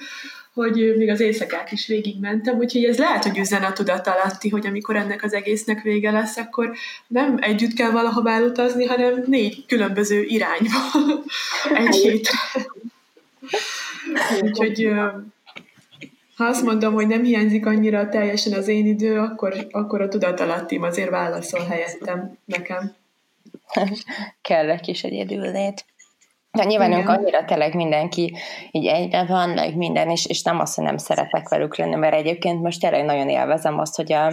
[0.56, 4.66] hogy még az éjszakát is végigmentem, úgyhogy ez lehet, hogy üzen a tudat alatti, hogy
[4.66, 6.72] amikor ennek az egésznek vége lesz, akkor
[7.06, 10.78] nem együtt kell valahová elutazni, hanem négy különböző irányba
[11.84, 12.38] egy hétre.
[14.42, 14.90] Úgyhogy
[16.36, 20.82] ha azt mondom, hogy nem hiányzik annyira teljesen az én idő, akkor, akkor a tudatalattim
[20.82, 22.94] azért válaszol helyettem nekem.
[24.42, 25.84] Kell egy kis egyedüllét.
[26.56, 28.36] De nyilván ők annyira tényleg mindenki
[28.70, 32.14] így egyre van, meg minden, és, és nem azt, hogy nem szeretek velük lenni, mert
[32.14, 34.32] egyébként most tényleg nagyon élvezem azt, hogy a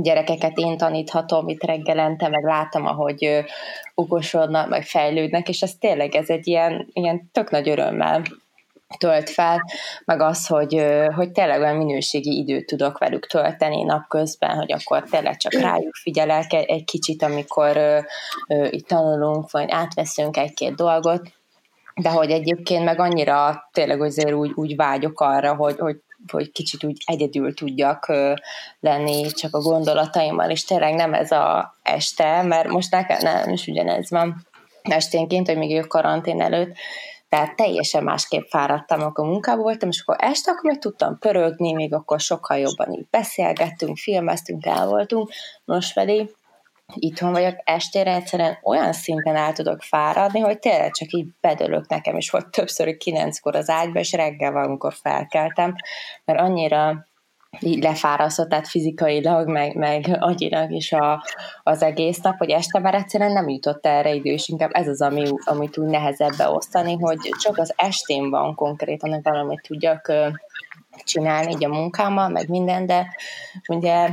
[0.00, 3.44] gyerekeket én taníthatom itt reggelente, meg látom, ahogy
[3.94, 8.22] okosodnak, meg fejlődnek, és ez tényleg ez egy ilyen, ilyen tök nagy örömmel
[8.98, 9.64] tölt fel,
[10.04, 10.84] meg az, hogy,
[11.14, 16.52] hogy tényleg olyan minőségi időt tudok velük tölteni napközben, hogy akkor tényleg csak rájuk figyelek
[16.52, 18.04] egy kicsit, amikor
[18.70, 21.32] itt tanulunk, vagy átveszünk egy-két dolgot,
[21.94, 25.96] de hogy egyébként meg annyira tényleg azért úgy, úgy vágyok arra, hogy, hogy,
[26.32, 28.12] hogy kicsit úgy egyedül tudjak
[28.80, 33.66] lenni csak a gondolataimmal, és tényleg nem ez a este, mert most nekem nem is
[33.66, 34.46] ugyanez van
[34.82, 36.76] esténként, hogy még ő karantén előtt,
[37.28, 41.94] tehát teljesen másképp fáradtam, amikor munkában voltam, és akkor este akkor meg tudtam pörögni, még
[41.94, 45.30] akkor sokkal jobban így beszélgettünk, filmeztünk, el voltunk,
[45.64, 46.34] most pedig
[46.94, 52.16] itthon vagyok, estére egyszerűen olyan szinten el tudok fáradni, hogy tényleg csak így bedölök nekem,
[52.16, 55.74] is volt többször, kilenckor az ágyba, és reggel valamikor felkeltem,
[56.24, 57.06] mert annyira
[57.60, 61.24] így lefárasztott, tehát fizikailag, meg, meg agyilag is a,
[61.62, 65.02] az egész nap, hogy este már egyszerűen nem jutott erre idő, és inkább ez az,
[65.02, 70.12] ami, amit úgy nehezebb beosztani, hogy csak az estén van konkrétan, hogy valamit tudjak
[71.04, 73.16] csinálni így a munkámmal, meg minden, de
[73.68, 74.08] ugye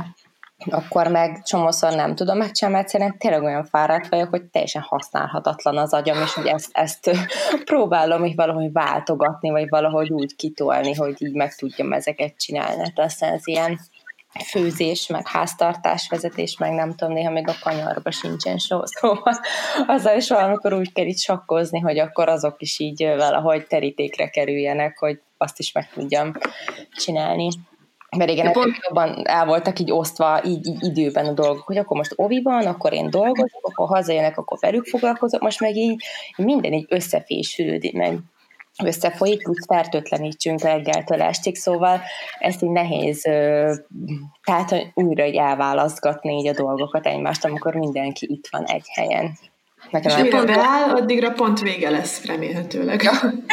[0.68, 5.76] akkor meg csomószor nem tudom megcsinálni, mert szerintem tényleg olyan fáradt vagyok, hogy teljesen használhatatlan
[5.76, 7.10] az agyam, és hogy ezt, ezt
[7.70, 12.74] próbálom így valahogy váltogatni, vagy valahogy úgy kitolni, hogy így meg tudjam ezeket csinálni.
[12.74, 13.78] Tehát aztán ez ilyen
[14.50, 19.40] főzés, meg háztartás vezetés, meg nem tudom, néha még a kanyarba sincsen só, szóval
[19.86, 24.98] azzal is valamikor úgy kell itt sakkozni, hogy akkor azok is így valahogy terítékre kerüljenek,
[24.98, 26.32] hogy azt is meg tudjam
[26.90, 27.48] csinálni.
[28.16, 28.76] Mert igen, pont...
[28.88, 32.92] jobban el voltak így osztva így, így időben a dolgok, hogy akkor most oviban, akkor
[32.92, 36.02] én dolgozok, akkor hazajönnek, akkor velük foglalkozok, most meg így
[36.36, 38.18] minden így összefésülődik, meg
[38.84, 42.00] összefolyik, úgy fertőtlenítsünk reggeltől estig, szóval
[42.38, 43.22] ezt így nehéz,
[44.42, 49.38] tehát újra így elválasztgatni így a dolgokat egymást, amikor mindenki itt van egy helyen.
[49.90, 53.00] Nekem és mire beáll, addigra pont vége lesz remélhetőleg.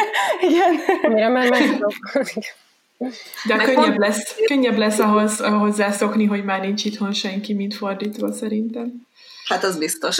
[0.48, 0.74] Igen.
[1.12, 1.62] Mire már meg
[3.44, 3.98] de Meg könnyebb, pont...
[3.98, 9.06] lesz, könnyebb lesz ahhoz hozzászokni, hogy már nincs itthon senki, mint fordítva szerintem.
[9.44, 10.16] Hát az biztos.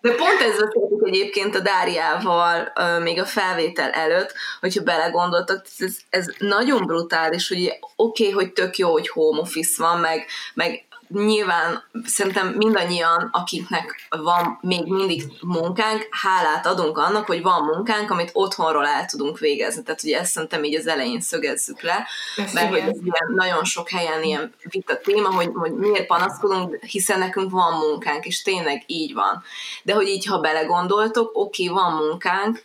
[0.00, 6.26] De pont ez beszéltük egyébként a Dáriával még a felvétel előtt, hogyha belegondoltak, ez, ez
[6.38, 11.82] nagyon brutális, hogy oké, okay, hogy tök jó, hogy home office van, meg, meg nyilván
[12.04, 18.86] szerintem mindannyian, akiknek van még mindig munkánk, hálát adunk annak, hogy van munkánk, amit otthonról
[18.86, 19.82] el tudunk végezni.
[19.82, 23.64] Tehát ugye ezt szerintem így az elején szögezzük le, ez mert hogy ez ilyen, nagyon
[23.64, 28.82] sok helyen ilyen vita téma, hogy, hogy miért panaszkodunk, hiszen nekünk van munkánk, és tényleg
[28.86, 29.42] így van.
[29.82, 32.64] De hogy így, ha belegondoltok, oké, okay, van munkánk,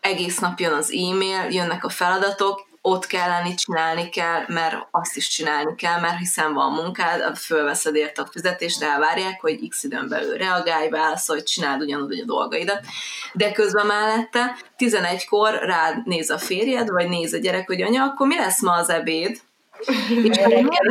[0.00, 5.16] egész nap jön az e-mail, jönnek a feladatok, ott kell lenni, csinálni kell, mert azt
[5.16, 10.08] is csinálni kell, mert hiszen van munkád, fölveszed érte a fizetést, elvárják, hogy x időn
[10.08, 12.80] belül reagálj, válaszolj, csináld ugyanúgy a dolgaidat.
[13.32, 18.26] De közben mellette 11-kor rád néz a férjed, vagy néz a gyerek, hogy anya, akkor
[18.26, 19.40] mi lesz ma az ebéd?
[19.86, 20.88] és miért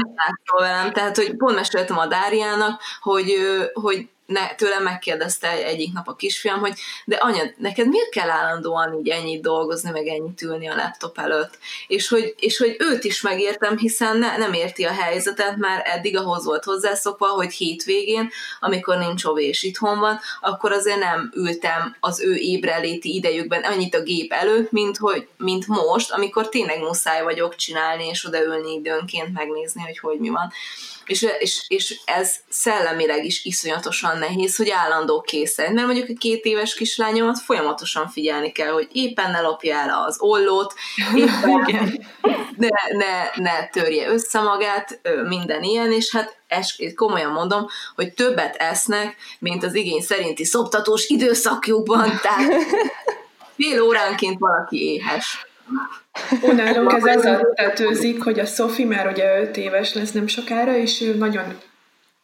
[0.58, 0.92] velem?
[0.92, 3.36] Tehát, hogy pont meséltem a Dáriának, hogy,
[3.74, 6.74] hogy ne, tőlem megkérdezte egyik nap a kisfiam, hogy
[7.06, 11.58] de anya, neked miért kell állandóan így ennyit dolgozni, meg ennyit ülni a laptop előtt?
[11.88, 16.18] És hogy, és hogy őt is megértem, hiszen ne, nem érti a helyzetet, már eddig
[16.18, 21.96] ahhoz volt hozzászokva, hogy hétvégén, amikor nincs ové és itthon van, akkor azért nem ültem
[22.00, 27.24] az ő ébreléti idejükben annyit a gép előtt, mint, hogy, mint most, amikor tényleg muszáj
[27.24, 30.52] vagyok csinálni, és odaülni időnként megnézni, hogy hogy mi van
[31.10, 35.74] és, és, és ez szellemileg is iszonyatosan nehéz, hogy állandó készen.
[35.74, 40.18] Mert mondjuk egy két éves kislányomat folyamatosan figyelni kell, hogy éppen ne lopja el az
[40.20, 40.74] ollót,
[41.16, 42.06] éppen
[42.56, 42.68] ne,
[42.98, 49.16] ne, ne törje össze magát, minden ilyen, és hát es, komolyan mondom, hogy többet esznek,
[49.40, 52.54] mint az igény szerinti szoptatós időszakjukban, tehát
[53.58, 55.49] fél óránként valaki éhes.
[56.42, 61.02] Unálunk ez azzal tetőzik, hogy a Sophie már ugye 5 éves lesz nem sokára, és
[61.02, 61.44] ő nagyon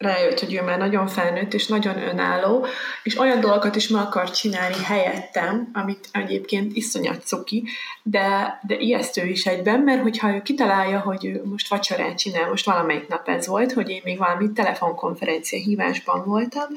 [0.05, 2.65] rájött, hogy ő már nagyon felnőtt és nagyon önálló,
[3.03, 7.63] és olyan dolgokat is meg akar csinálni helyettem, amit egyébként iszonyat cuki,
[8.03, 12.65] de, de ijesztő is egyben, mert hogyha ő kitalálja, hogy ő most vacsorát csinál, most
[12.65, 16.67] valamelyik nap ez volt, hogy én még valami telefonkonferencia hívásban voltam,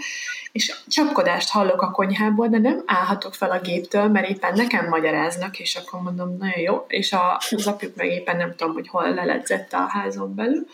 [0.52, 5.58] és csapkodást hallok a konyhából, de nem állhatok fel a géptől, mert éppen nekem magyaráznak,
[5.58, 9.14] és akkor mondom, nagyon jó, és a, az apjuk meg éppen nem tudom, hogy hol
[9.14, 10.66] leledzette a házon belül,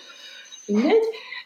[0.66, 1.04] mindegy,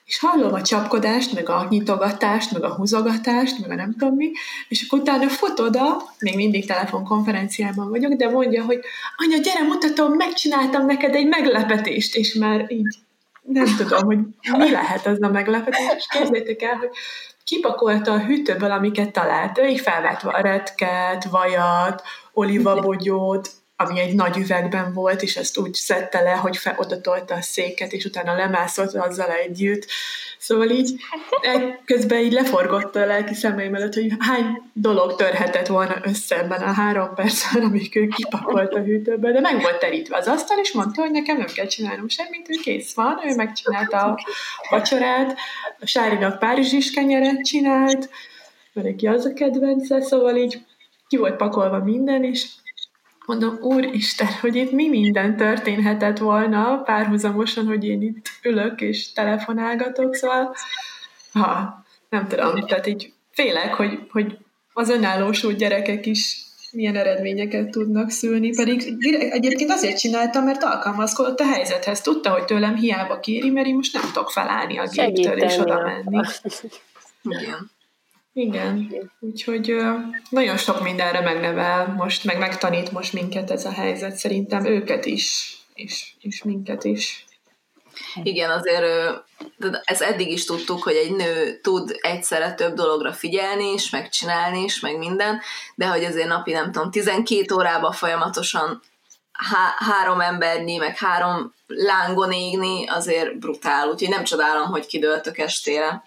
[0.09, 4.31] és hallom a csapkodást, meg a nyitogatást, meg a húzogatást, meg a nem tudom mi,
[4.69, 8.81] és akkor utána fut oda, még mindig telefonkonferenciában vagyok, de mondja, hogy
[9.17, 12.99] anya, gyere, mutatom, megcsináltam neked egy meglepetést, és már így
[13.43, 14.19] nem tudom, hogy
[14.59, 16.91] mi lehet az a meglepetés, és kezdjétek el, hogy
[17.45, 19.59] kipakolta a hűtőből, amiket talált.
[19.59, 26.21] Ő így felvett retket, vajat, olivabogyót, ami egy nagy üvegben volt, és ezt úgy szedte
[26.21, 29.87] le, hogy fel, oda tolta a széket, és utána lemászott azzal együtt.
[30.39, 31.01] Szóval így
[31.85, 36.73] közben így leforgott a lelki szemeim előtt, hogy hány dolog törhetett volna össze ebben a
[36.73, 41.03] három percben, amíg ő kipakolt a hűtőbe, de meg volt terítve az asztal, és mondta,
[41.03, 44.21] hogy nekem nem kell csinálnom semmit, ő kész van, ő megcsinálta a
[44.71, 45.37] vacsorát,
[45.81, 48.11] a Sárinak párizsis kenyeret csinált,
[48.73, 50.65] mert neki az a kedvence, szóval így
[51.09, 52.47] ki volt pakolva minden, és
[53.29, 60.15] mondom, úristen, hogy itt mi minden történhetett volna párhuzamosan, hogy én itt ülök és telefonálgatok,
[60.15, 60.55] szóval
[61.33, 64.39] ha, nem tudom, tehát így félek, hogy, hogy
[64.73, 68.95] az önállósult gyerekek is milyen eredményeket tudnak szülni, pedig
[69.31, 72.01] egyébként azért csináltam, mert alkalmazkodott a helyzethez.
[72.01, 75.83] Tudta, hogy tőlem hiába kéri, mert én most nem tudok felállni a géptől és oda
[75.83, 76.21] menni.
[77.41, 77.71] Igen.
[78.39, 79.77] Igen, úgyhogy
[80.31, 84.17] nagyon sok mindenre megnevel most, meg megtanít most minket ez a helyzet.
[84.17, 87.25] Szerintem őket is és, és minket is.
[88.23, 88.85] Igen, azért
[89.85, 94.81] ez eddig is tudtuk, hogy egy nő tud egyszerre több dologra figyelni is, megcsinálni is,
[94.81, 95.41] meg minden,
[95.75, 98.83] de hogy azért napi, nem tudom, 12 órában folyamatosan
[99.33, 106.03] há- három embernyi, meg három lángon égni, azért brutál, úgyhogy nem csodálom, hogy kidőltök estére.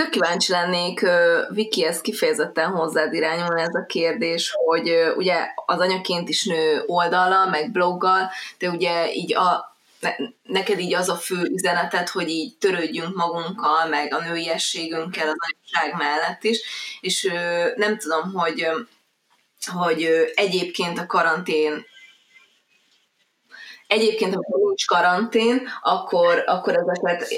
[0.00, 1.06] Tök kíváncsi lennék,
[1.48, 5.36] Viki, ez kifejezetten hozzád irányul ez a kérdés, hogy ugye
[5.66, 9.76] az anyaként is nő oldallal, meg bloggal, de ugye így a,
[10.42, 15.98] neked így az a fő üzeneted, hogy így törődjünk magunkkal, meg a nőiességünkkel az anyagság
[15.98, 16.60] mellett is,
[17.00, 17.32] és
[17.76, 18.66] nem tudom, hogy
[19.72, 21.86] hogy egyébként a karantén
[23.90, 27.28] Egyébként, ha nincs karantén, akkor, akkor ezeket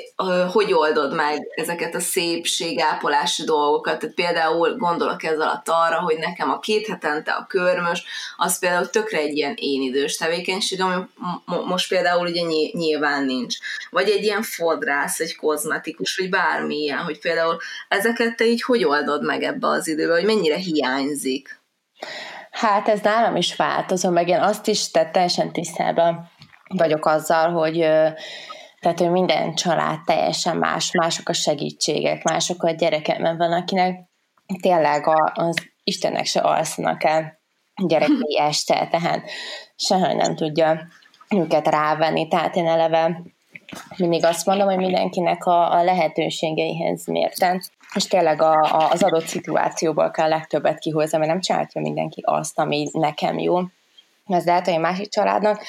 [0.53, 3.99] hogy oldod meg ezeket a szépségápolási dolgokat?
[3.99, 8.05] Tehát például gondolok ez alatt arra, hogy nekem a két hetente a körmös,
[8.37, 10.95] az például tökre egy ilyen én idős tevékenység, ami
[11.45, 12.43] most például ugye
[12.73, 13.57] nyilván nincs.
[13.91, 17.57] Vagy egy ilyen fodrász, egy kozmetikus, vagy bármi ilyen, hogy például
[17.89, 21.61] ezeket te így hogy oldod meg ebbe az időbe, hogy mennyire hiányzik?
[22.51, 26.31] Hát ez nálam is változó, meg én azt is tehát teljesen tisztában
[26.77, 27.79] vagyok azzal, hogy
[28.81, 34.01] tehát, hogy minden család teljesen más, mások a segítségek, mások a gyerekek, mert van, akinek
[34.61, 37.41] tényleg az Istennek se alszanak el
[37.87, 39.31] gyerekei este, tehát
[39.77, 40.87] sehogy nem tudja
[41.29, 43.23] őket rávenni, tehát én eleve
[43.97, 47.63] mindig azt mondom, hogy mindenkinek a, a lehetőségeihez mérten,
[47.95, 52.59] és tényleg a, a, az adott szituációból kell legtöbbet kihozni, mert nem csinálja mindenki azt,
[52.59, 53.61] ami nekem jó.
[54.27, 55.63] Ez lehet, hogy a másik családnak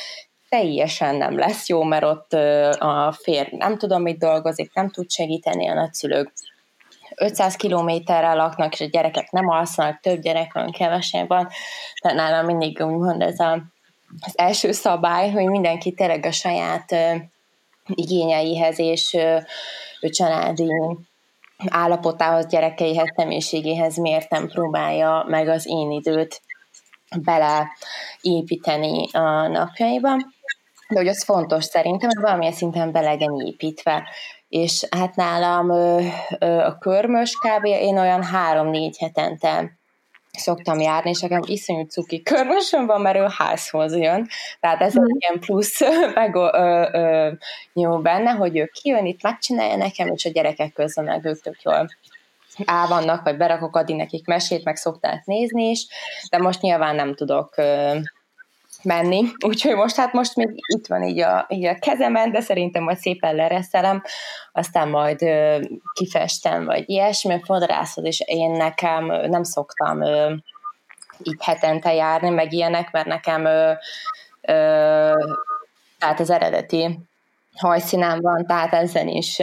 [0.54, 2.34] teljesen nem lesz jó, mert ott
[2.80, 6.34] a férj nem tudom, mit dolgozik, nem tud segíteni a nagyszülők.
[7.16, 11.50] 500 kilométerrel laknak, és a gyerekek nem alszanak, több gyerek van, kevesebb van.
[12.02, 13.64] Tehát nálam mindig úgymond ez a,
[14.22, 16.96] az első szabály, hogy mindenki tényleg a saját
[17.86, 19.18] igényeihez és
[20.02, 20.70] uh, családi
[21.68, 26.42] állapotához, gyerekeihez, személyiségéhez mértem próbálja meg az én időt
[27.22, 30.33] beleépíteni a napjaiban
[30.94, 34.04] de hogy az fontos szerintem, hogy valamilyen szinten be legyen építve.
[34.50, 36.02] És hát nálam ö,
[36.40, 37.66] ö, a körmös kb.
[37.66, 39.78] én olyan három-négy hetente
[40.38, 44.28] szoktam járni, és nekem iszonyú cuki körmösöm van, mert ő házhoz jön.
[44.60, 45.04] Tehát ez mm.
[45.04, 45.80] egy ilyen plusz
[46.14, 47.32] meg ö, ö,
[47.74, 51.62] jó benne, hogy ő kijön, itt megcsinálja nekem, és a gyerekek közben meg ők tök
[51.62, 51.88] jól
[52.66, 55.88] á vannak, vagy berakok addig nekik mesét, meg szokták nézni is,
[56.30, 57.98] de most nyilván nem tudok ö,
[58.84, 62.84] menni, úgyhogy most hát most még itt van így a, így a kezemen, de szerintem
[62.84, 64.04] majd szépen lereszelem,
[64.52, 65.60] aztán majd ö,
[65.94, 70.34] kifestem, vagy ilyesmi, fodrászod, és én nekem nem szoktam ö,
[71.24, 73.72] így hetente járni, meg ilyenek, mert nekem ö,
[74.42, 75.12] ö,
[76.00, 77.00] tehát az eredeti
[77.56, 79.40] hajszínám van, tehát ezen is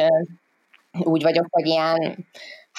[0.93, 2.27] úgy vagyok, hogy ilyen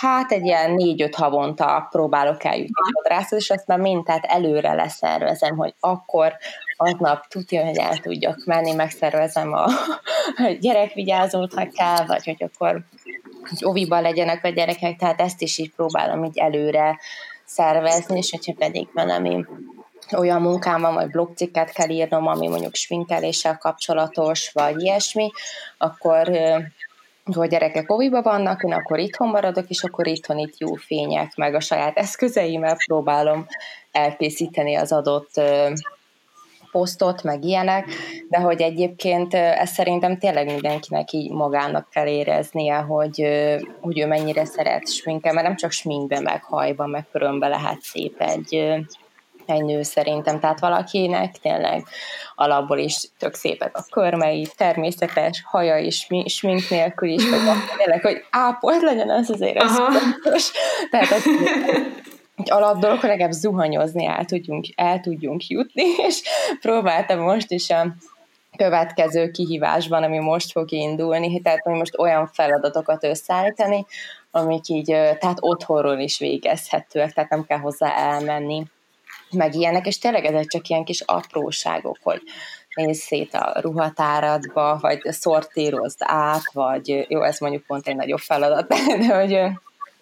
[0.02, 5.58] hát egy ilyen négy-öt havonta próbálok eljutni fodrászhoz, és azt már mind tehát előre leszervezem,
[5.58, 6.34] hogy akkor
[6.78, 9.66] aznap tudja, hogy el tudjak menni, megszervezem a
[10.60, 12.84] gyerekvigyázót, ha kell, vagy hogy akkor
[13.50, 17.00] hogy oviban legyenek a gyerekek, tehát ezt is így próbálom így előre
[17.46, 19.46] szervezni, és hogyha pedig valami
[20.18, 25.32] olyan munkám van, vagy blogcikket kell írnom, ami mondjuk sminkeléssel kapcsolatos, vagy ilyesmi,
[25.78, 26.32] akkor
[27.34, 31.56] hogy gyerekek oviba vannak, én akkor itthon maradok, és akkor itthon itt jó fények, meg
[31.56, 33.46] a saját eszközeimmel próbálom
[33.92, 35.42] elkészíteni az adott
[36.72, 37.86] posztot, meg ilyenek,
[38.30, 43.28] de hogy egyébként ez szerintem tényleg mindenkinek így magának kell éreznie, hogy,
[43.82, 48.22] hogy ő mennyire szeret sminket, mert nem csak sminkbe, meg hajba, meg körömbe lehet szép
[48.22, 48.74] egy,
[49.52, 51.84] egy nő szerintem, tehát valakinek tényleg
[52.36, 57.40] alapból is tök szépek a körmei, természetes, haja is, smink nélkül is, vagy
[57.78, 60.52] tényleg, hogy ápolt legyen, az azért ez fontos.
[60.90, 61.24] Tehát az,
[62.36, 66.22] egy alap dolog, hogy legalább zuhanyozni el tudjunk, el tudjunk jutni, és
[66.62, 67.96] próbáltam most is a
[68.58, 73.86] következő kihívásban, ami most fog indulni, tehát hogy most olyan feladatokat összeállítani,
[74.32, 78.66] amik így, tehát otthonról is végezhetőek, tehát nem kell hozzá elmenni
[79.32, 82.22] meg ilyenek, és tényleg ezek csak ilyen kis apróságok, hogy
[82.76, 88.68] nézz szét a ruhatáradba, vagy szortírozd át, vagy jó, ez mondjuk pont egy nagyobb feladat,
[89.08, 89.32] de hogy,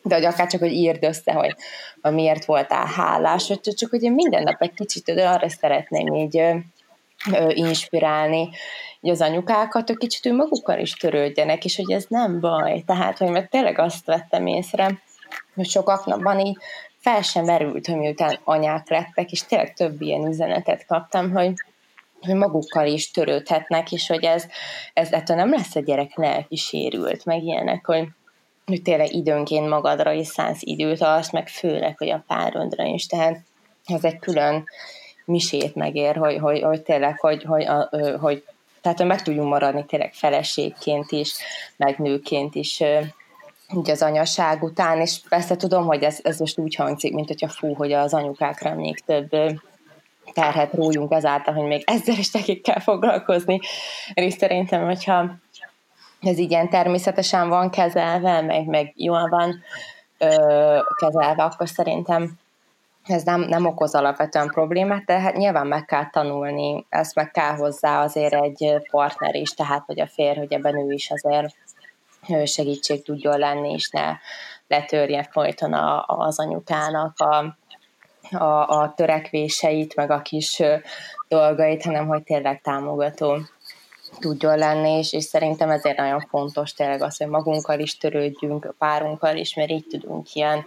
[0.02, 1.56] de hogy akár csak, hogy írd össze, hogy
[2.02, 6.42] miért voltál hálás, vagy csak hogy én minden nap egy kicsit de arra szeretném így
[7.50, 8.50] inspirálni
[9.02, 12.84] hogy az anyukákat, hogy kicsit ő magukkal is törődjenek, és hogy ez nem baj.
[12.86, 15.02] Tehát, hogy mert tényleg azt vettem észre,
[15.56, 16.58] hogy sokaknak van így
[17.12, 21.54] fel sem merült, hogy miután anyák lettek, és tényleg több ilyen üzenetet kaptam, hogy
[22.22, 24.46] hogy magukkal is törődhetnek, és hogy ez,
[24.94, 28.08] ez ettől nem lesz a gyerek lelki sérült, meg ilyenek, hogy,
[28.66, 33.40] hogy tényleg időnként magadra is szánsz időt, azt meg főleg, hogy a párondra is, tehát
[33.86, 34.64] ez egy külön
[35.26, 37.90] misét megér, hogy, hogy, hogy tényleg, hogy, hogy, a,
[38.20, 38.44] hogy
[38.82, 41.34] tehát, hogy meg tudjunk maradni tényleg feleségként is,
[41.76, 42.84] meg nőként is
[43.74, 47.48] ugye az anyaság után, és persze tudom, hogy ez, ez most úgy hangzik, mint hogyha
[47.48, 49.30] fú, hogy az anyukákra még több
[50.34, 53.60] terhet rójunk ezáltal, hogy még ezzel is nekik kell foglalkozni.
[54.14, 55.26] És szerintem, hogyha
[56.22, 59.62] ez így ilyen természetesen van kezelve, meg, meg jól van
[60.18, 62.38] ö, kezelve, akkor szerintem
[63.06, 67.56] ez nem, nem okoz alapvetően problémát, de hát nyilván meg kell tanulni, ezt meg kell
[67.56, 71.56] hozzá azért egy partner is, tehát hogy a férj, hogy ebben ő is azért
[72.46, 74.18] segítség tudjon lenni, és ne
[74.68, 77.58] letörje folyton a, az anyukának a,
[78.38, 80.62] a, a törekvéseit, meg a kis
[81.28, 83.38] dolgait, hanem hogy tényleg támogató
[84.20, 88.74] tudjon lenni, és, és szerintem ezért nagyon fontos tényleg az, hogy magunkkal is törődjünk, a
[88.78, 90.66] párunkkal is, mert így tudunk ilyen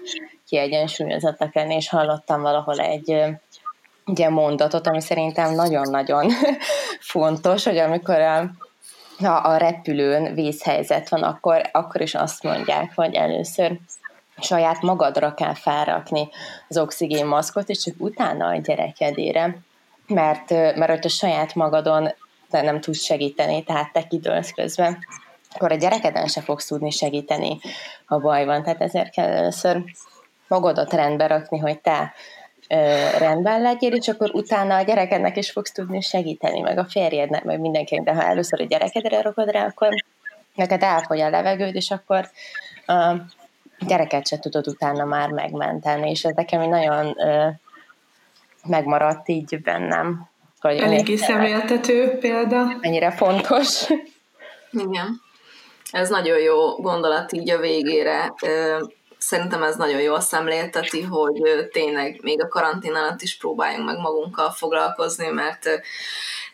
[0.48, 3.22] kiegyensúlyozottak lenni, és hallottam valahol egy
[4.06, 6.30] ugye mondatot, ami szerintem nagyon-nagyon
[7.12, 8.50] fontos, hogy amikor a,
[9.24, 13.78] a, a repülőn vészhelyzet van, akkor, akkor is azt mondják, hogy először
[14.38, 16.28] saját magadra kell felrakni
[16.68, 19.56] az oxigénmaszkot, és csak utána a gyerekedére.
[20.06, 22.14] Mert, mert hogy a saját magadon
[22.50, 24.98] nem tudsz segíteni, tehát te kidőlsz közben,
[25.54, 27.58] akkor a gyerekeden se fogsz tudni segíteni,
[28.04, 28.62] ha baj van.
[28.62, 29.84] Tehát ezért kell először
[30.48, 32.12] magadat rendbe rakni, hogy te
[33.18, 37.60] rendben legyél, és akkor utána a gyerekednek is fogsz tudni segíteni, meg a férjednek, meg
[37.60, 39.88] mindenkinek, de ha először a gyerekedre rakod rá, akkor
[40.54, 42.30] neked elfogy a levegőd, és akkor
[42.86, 43.14] a
[43.86, 47.48] gyereket se tudod utána már megmenteni, és ez nekem nagyon ö,
[48.66, 50.28] megmaradt így bennem.
[50.60, 52.76] Hogy Eléggé szemléltető példa.
[52.80, 53.88] Mennyire fontos.
[54.70, 55.20] Igen.
[55.90, 58.32] Ez nagyon jó gondolat így a végére
[59.22, 64.50] szerintem ez nagyon jól szemlélteti, hogy tényleg még a karantén alatt is próbáljunk meg magunkkal
[64.50, 65.68] foglalkozni, mert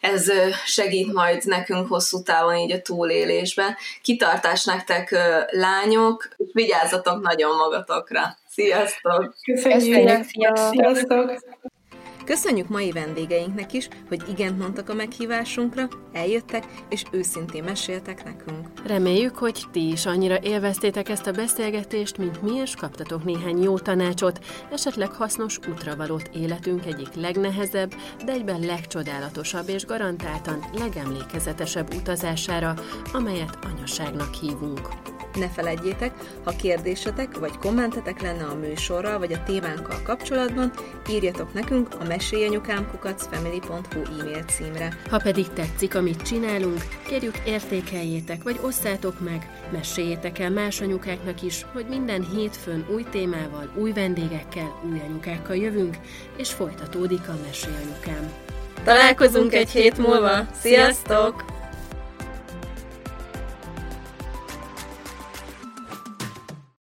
[0.00, 0.32] ez
[0.64, 3.76] segít majd nekünk hosszú távon így a túlélésben.
[4.02, 5.16] Kitartás nektek
[5.50, 8.36] lányok, vigyázzatok nagyon magatokra.
[8.48, 9.34] Sziasztok!
[9.44, 10.24] Köszönjük!
[10.24, 10.56] Sziasztok!
[10.56, 11.32] Sziasztok.
[12.28, 18.68] Köszönjük mai vendégeinknek is, hogy igent mondtak a meghívásunkra, eljöttek és őszintén meséltek nekünk.
[18.86, 23.78] Reméljük, hogy ti is annyira élveztétek ezt a beszélgetést, mint mi, és kaptatok néhány jó
[23.78, 32.74] tanácsot, esetleg hasznos útravalót életünk egyik legnehezebb, de egyben legcsodálatosabb és garantáltan legemlékezetesebb utazására,
[33.12, 34.88] amelyet anyaságnak hívunk.
[35.38, 36.12] Ne felejtjétek,
[36.44, 40.72] ha kérdésetek vagy kommentetek lenne a műsorral vagy a témánkkal kapcsolatban,
[41.10, 44.98] írjatok nekünk a mesélyanyukámkukacfamily.hu e-mail címre.
[45.10, 51.66] Ha pedig tetszik, amit csinálunk, kérjük értékeljétek vagy osszátok meg, meséljétek el más anyukáknak is,
[51.72, 55.96] hogy minden hétfőn új témával, új vendégekkel, új anyukákkal jövünk,
[56.36, 58.32] és folytatódik a Mesélyanyukám.
[58.84, 60.46] Találkozunk egy hét múlva!
[60.60, 61.44] Sziasztok!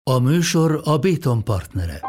[0.02, 2.00] A műsor a Béton partnere.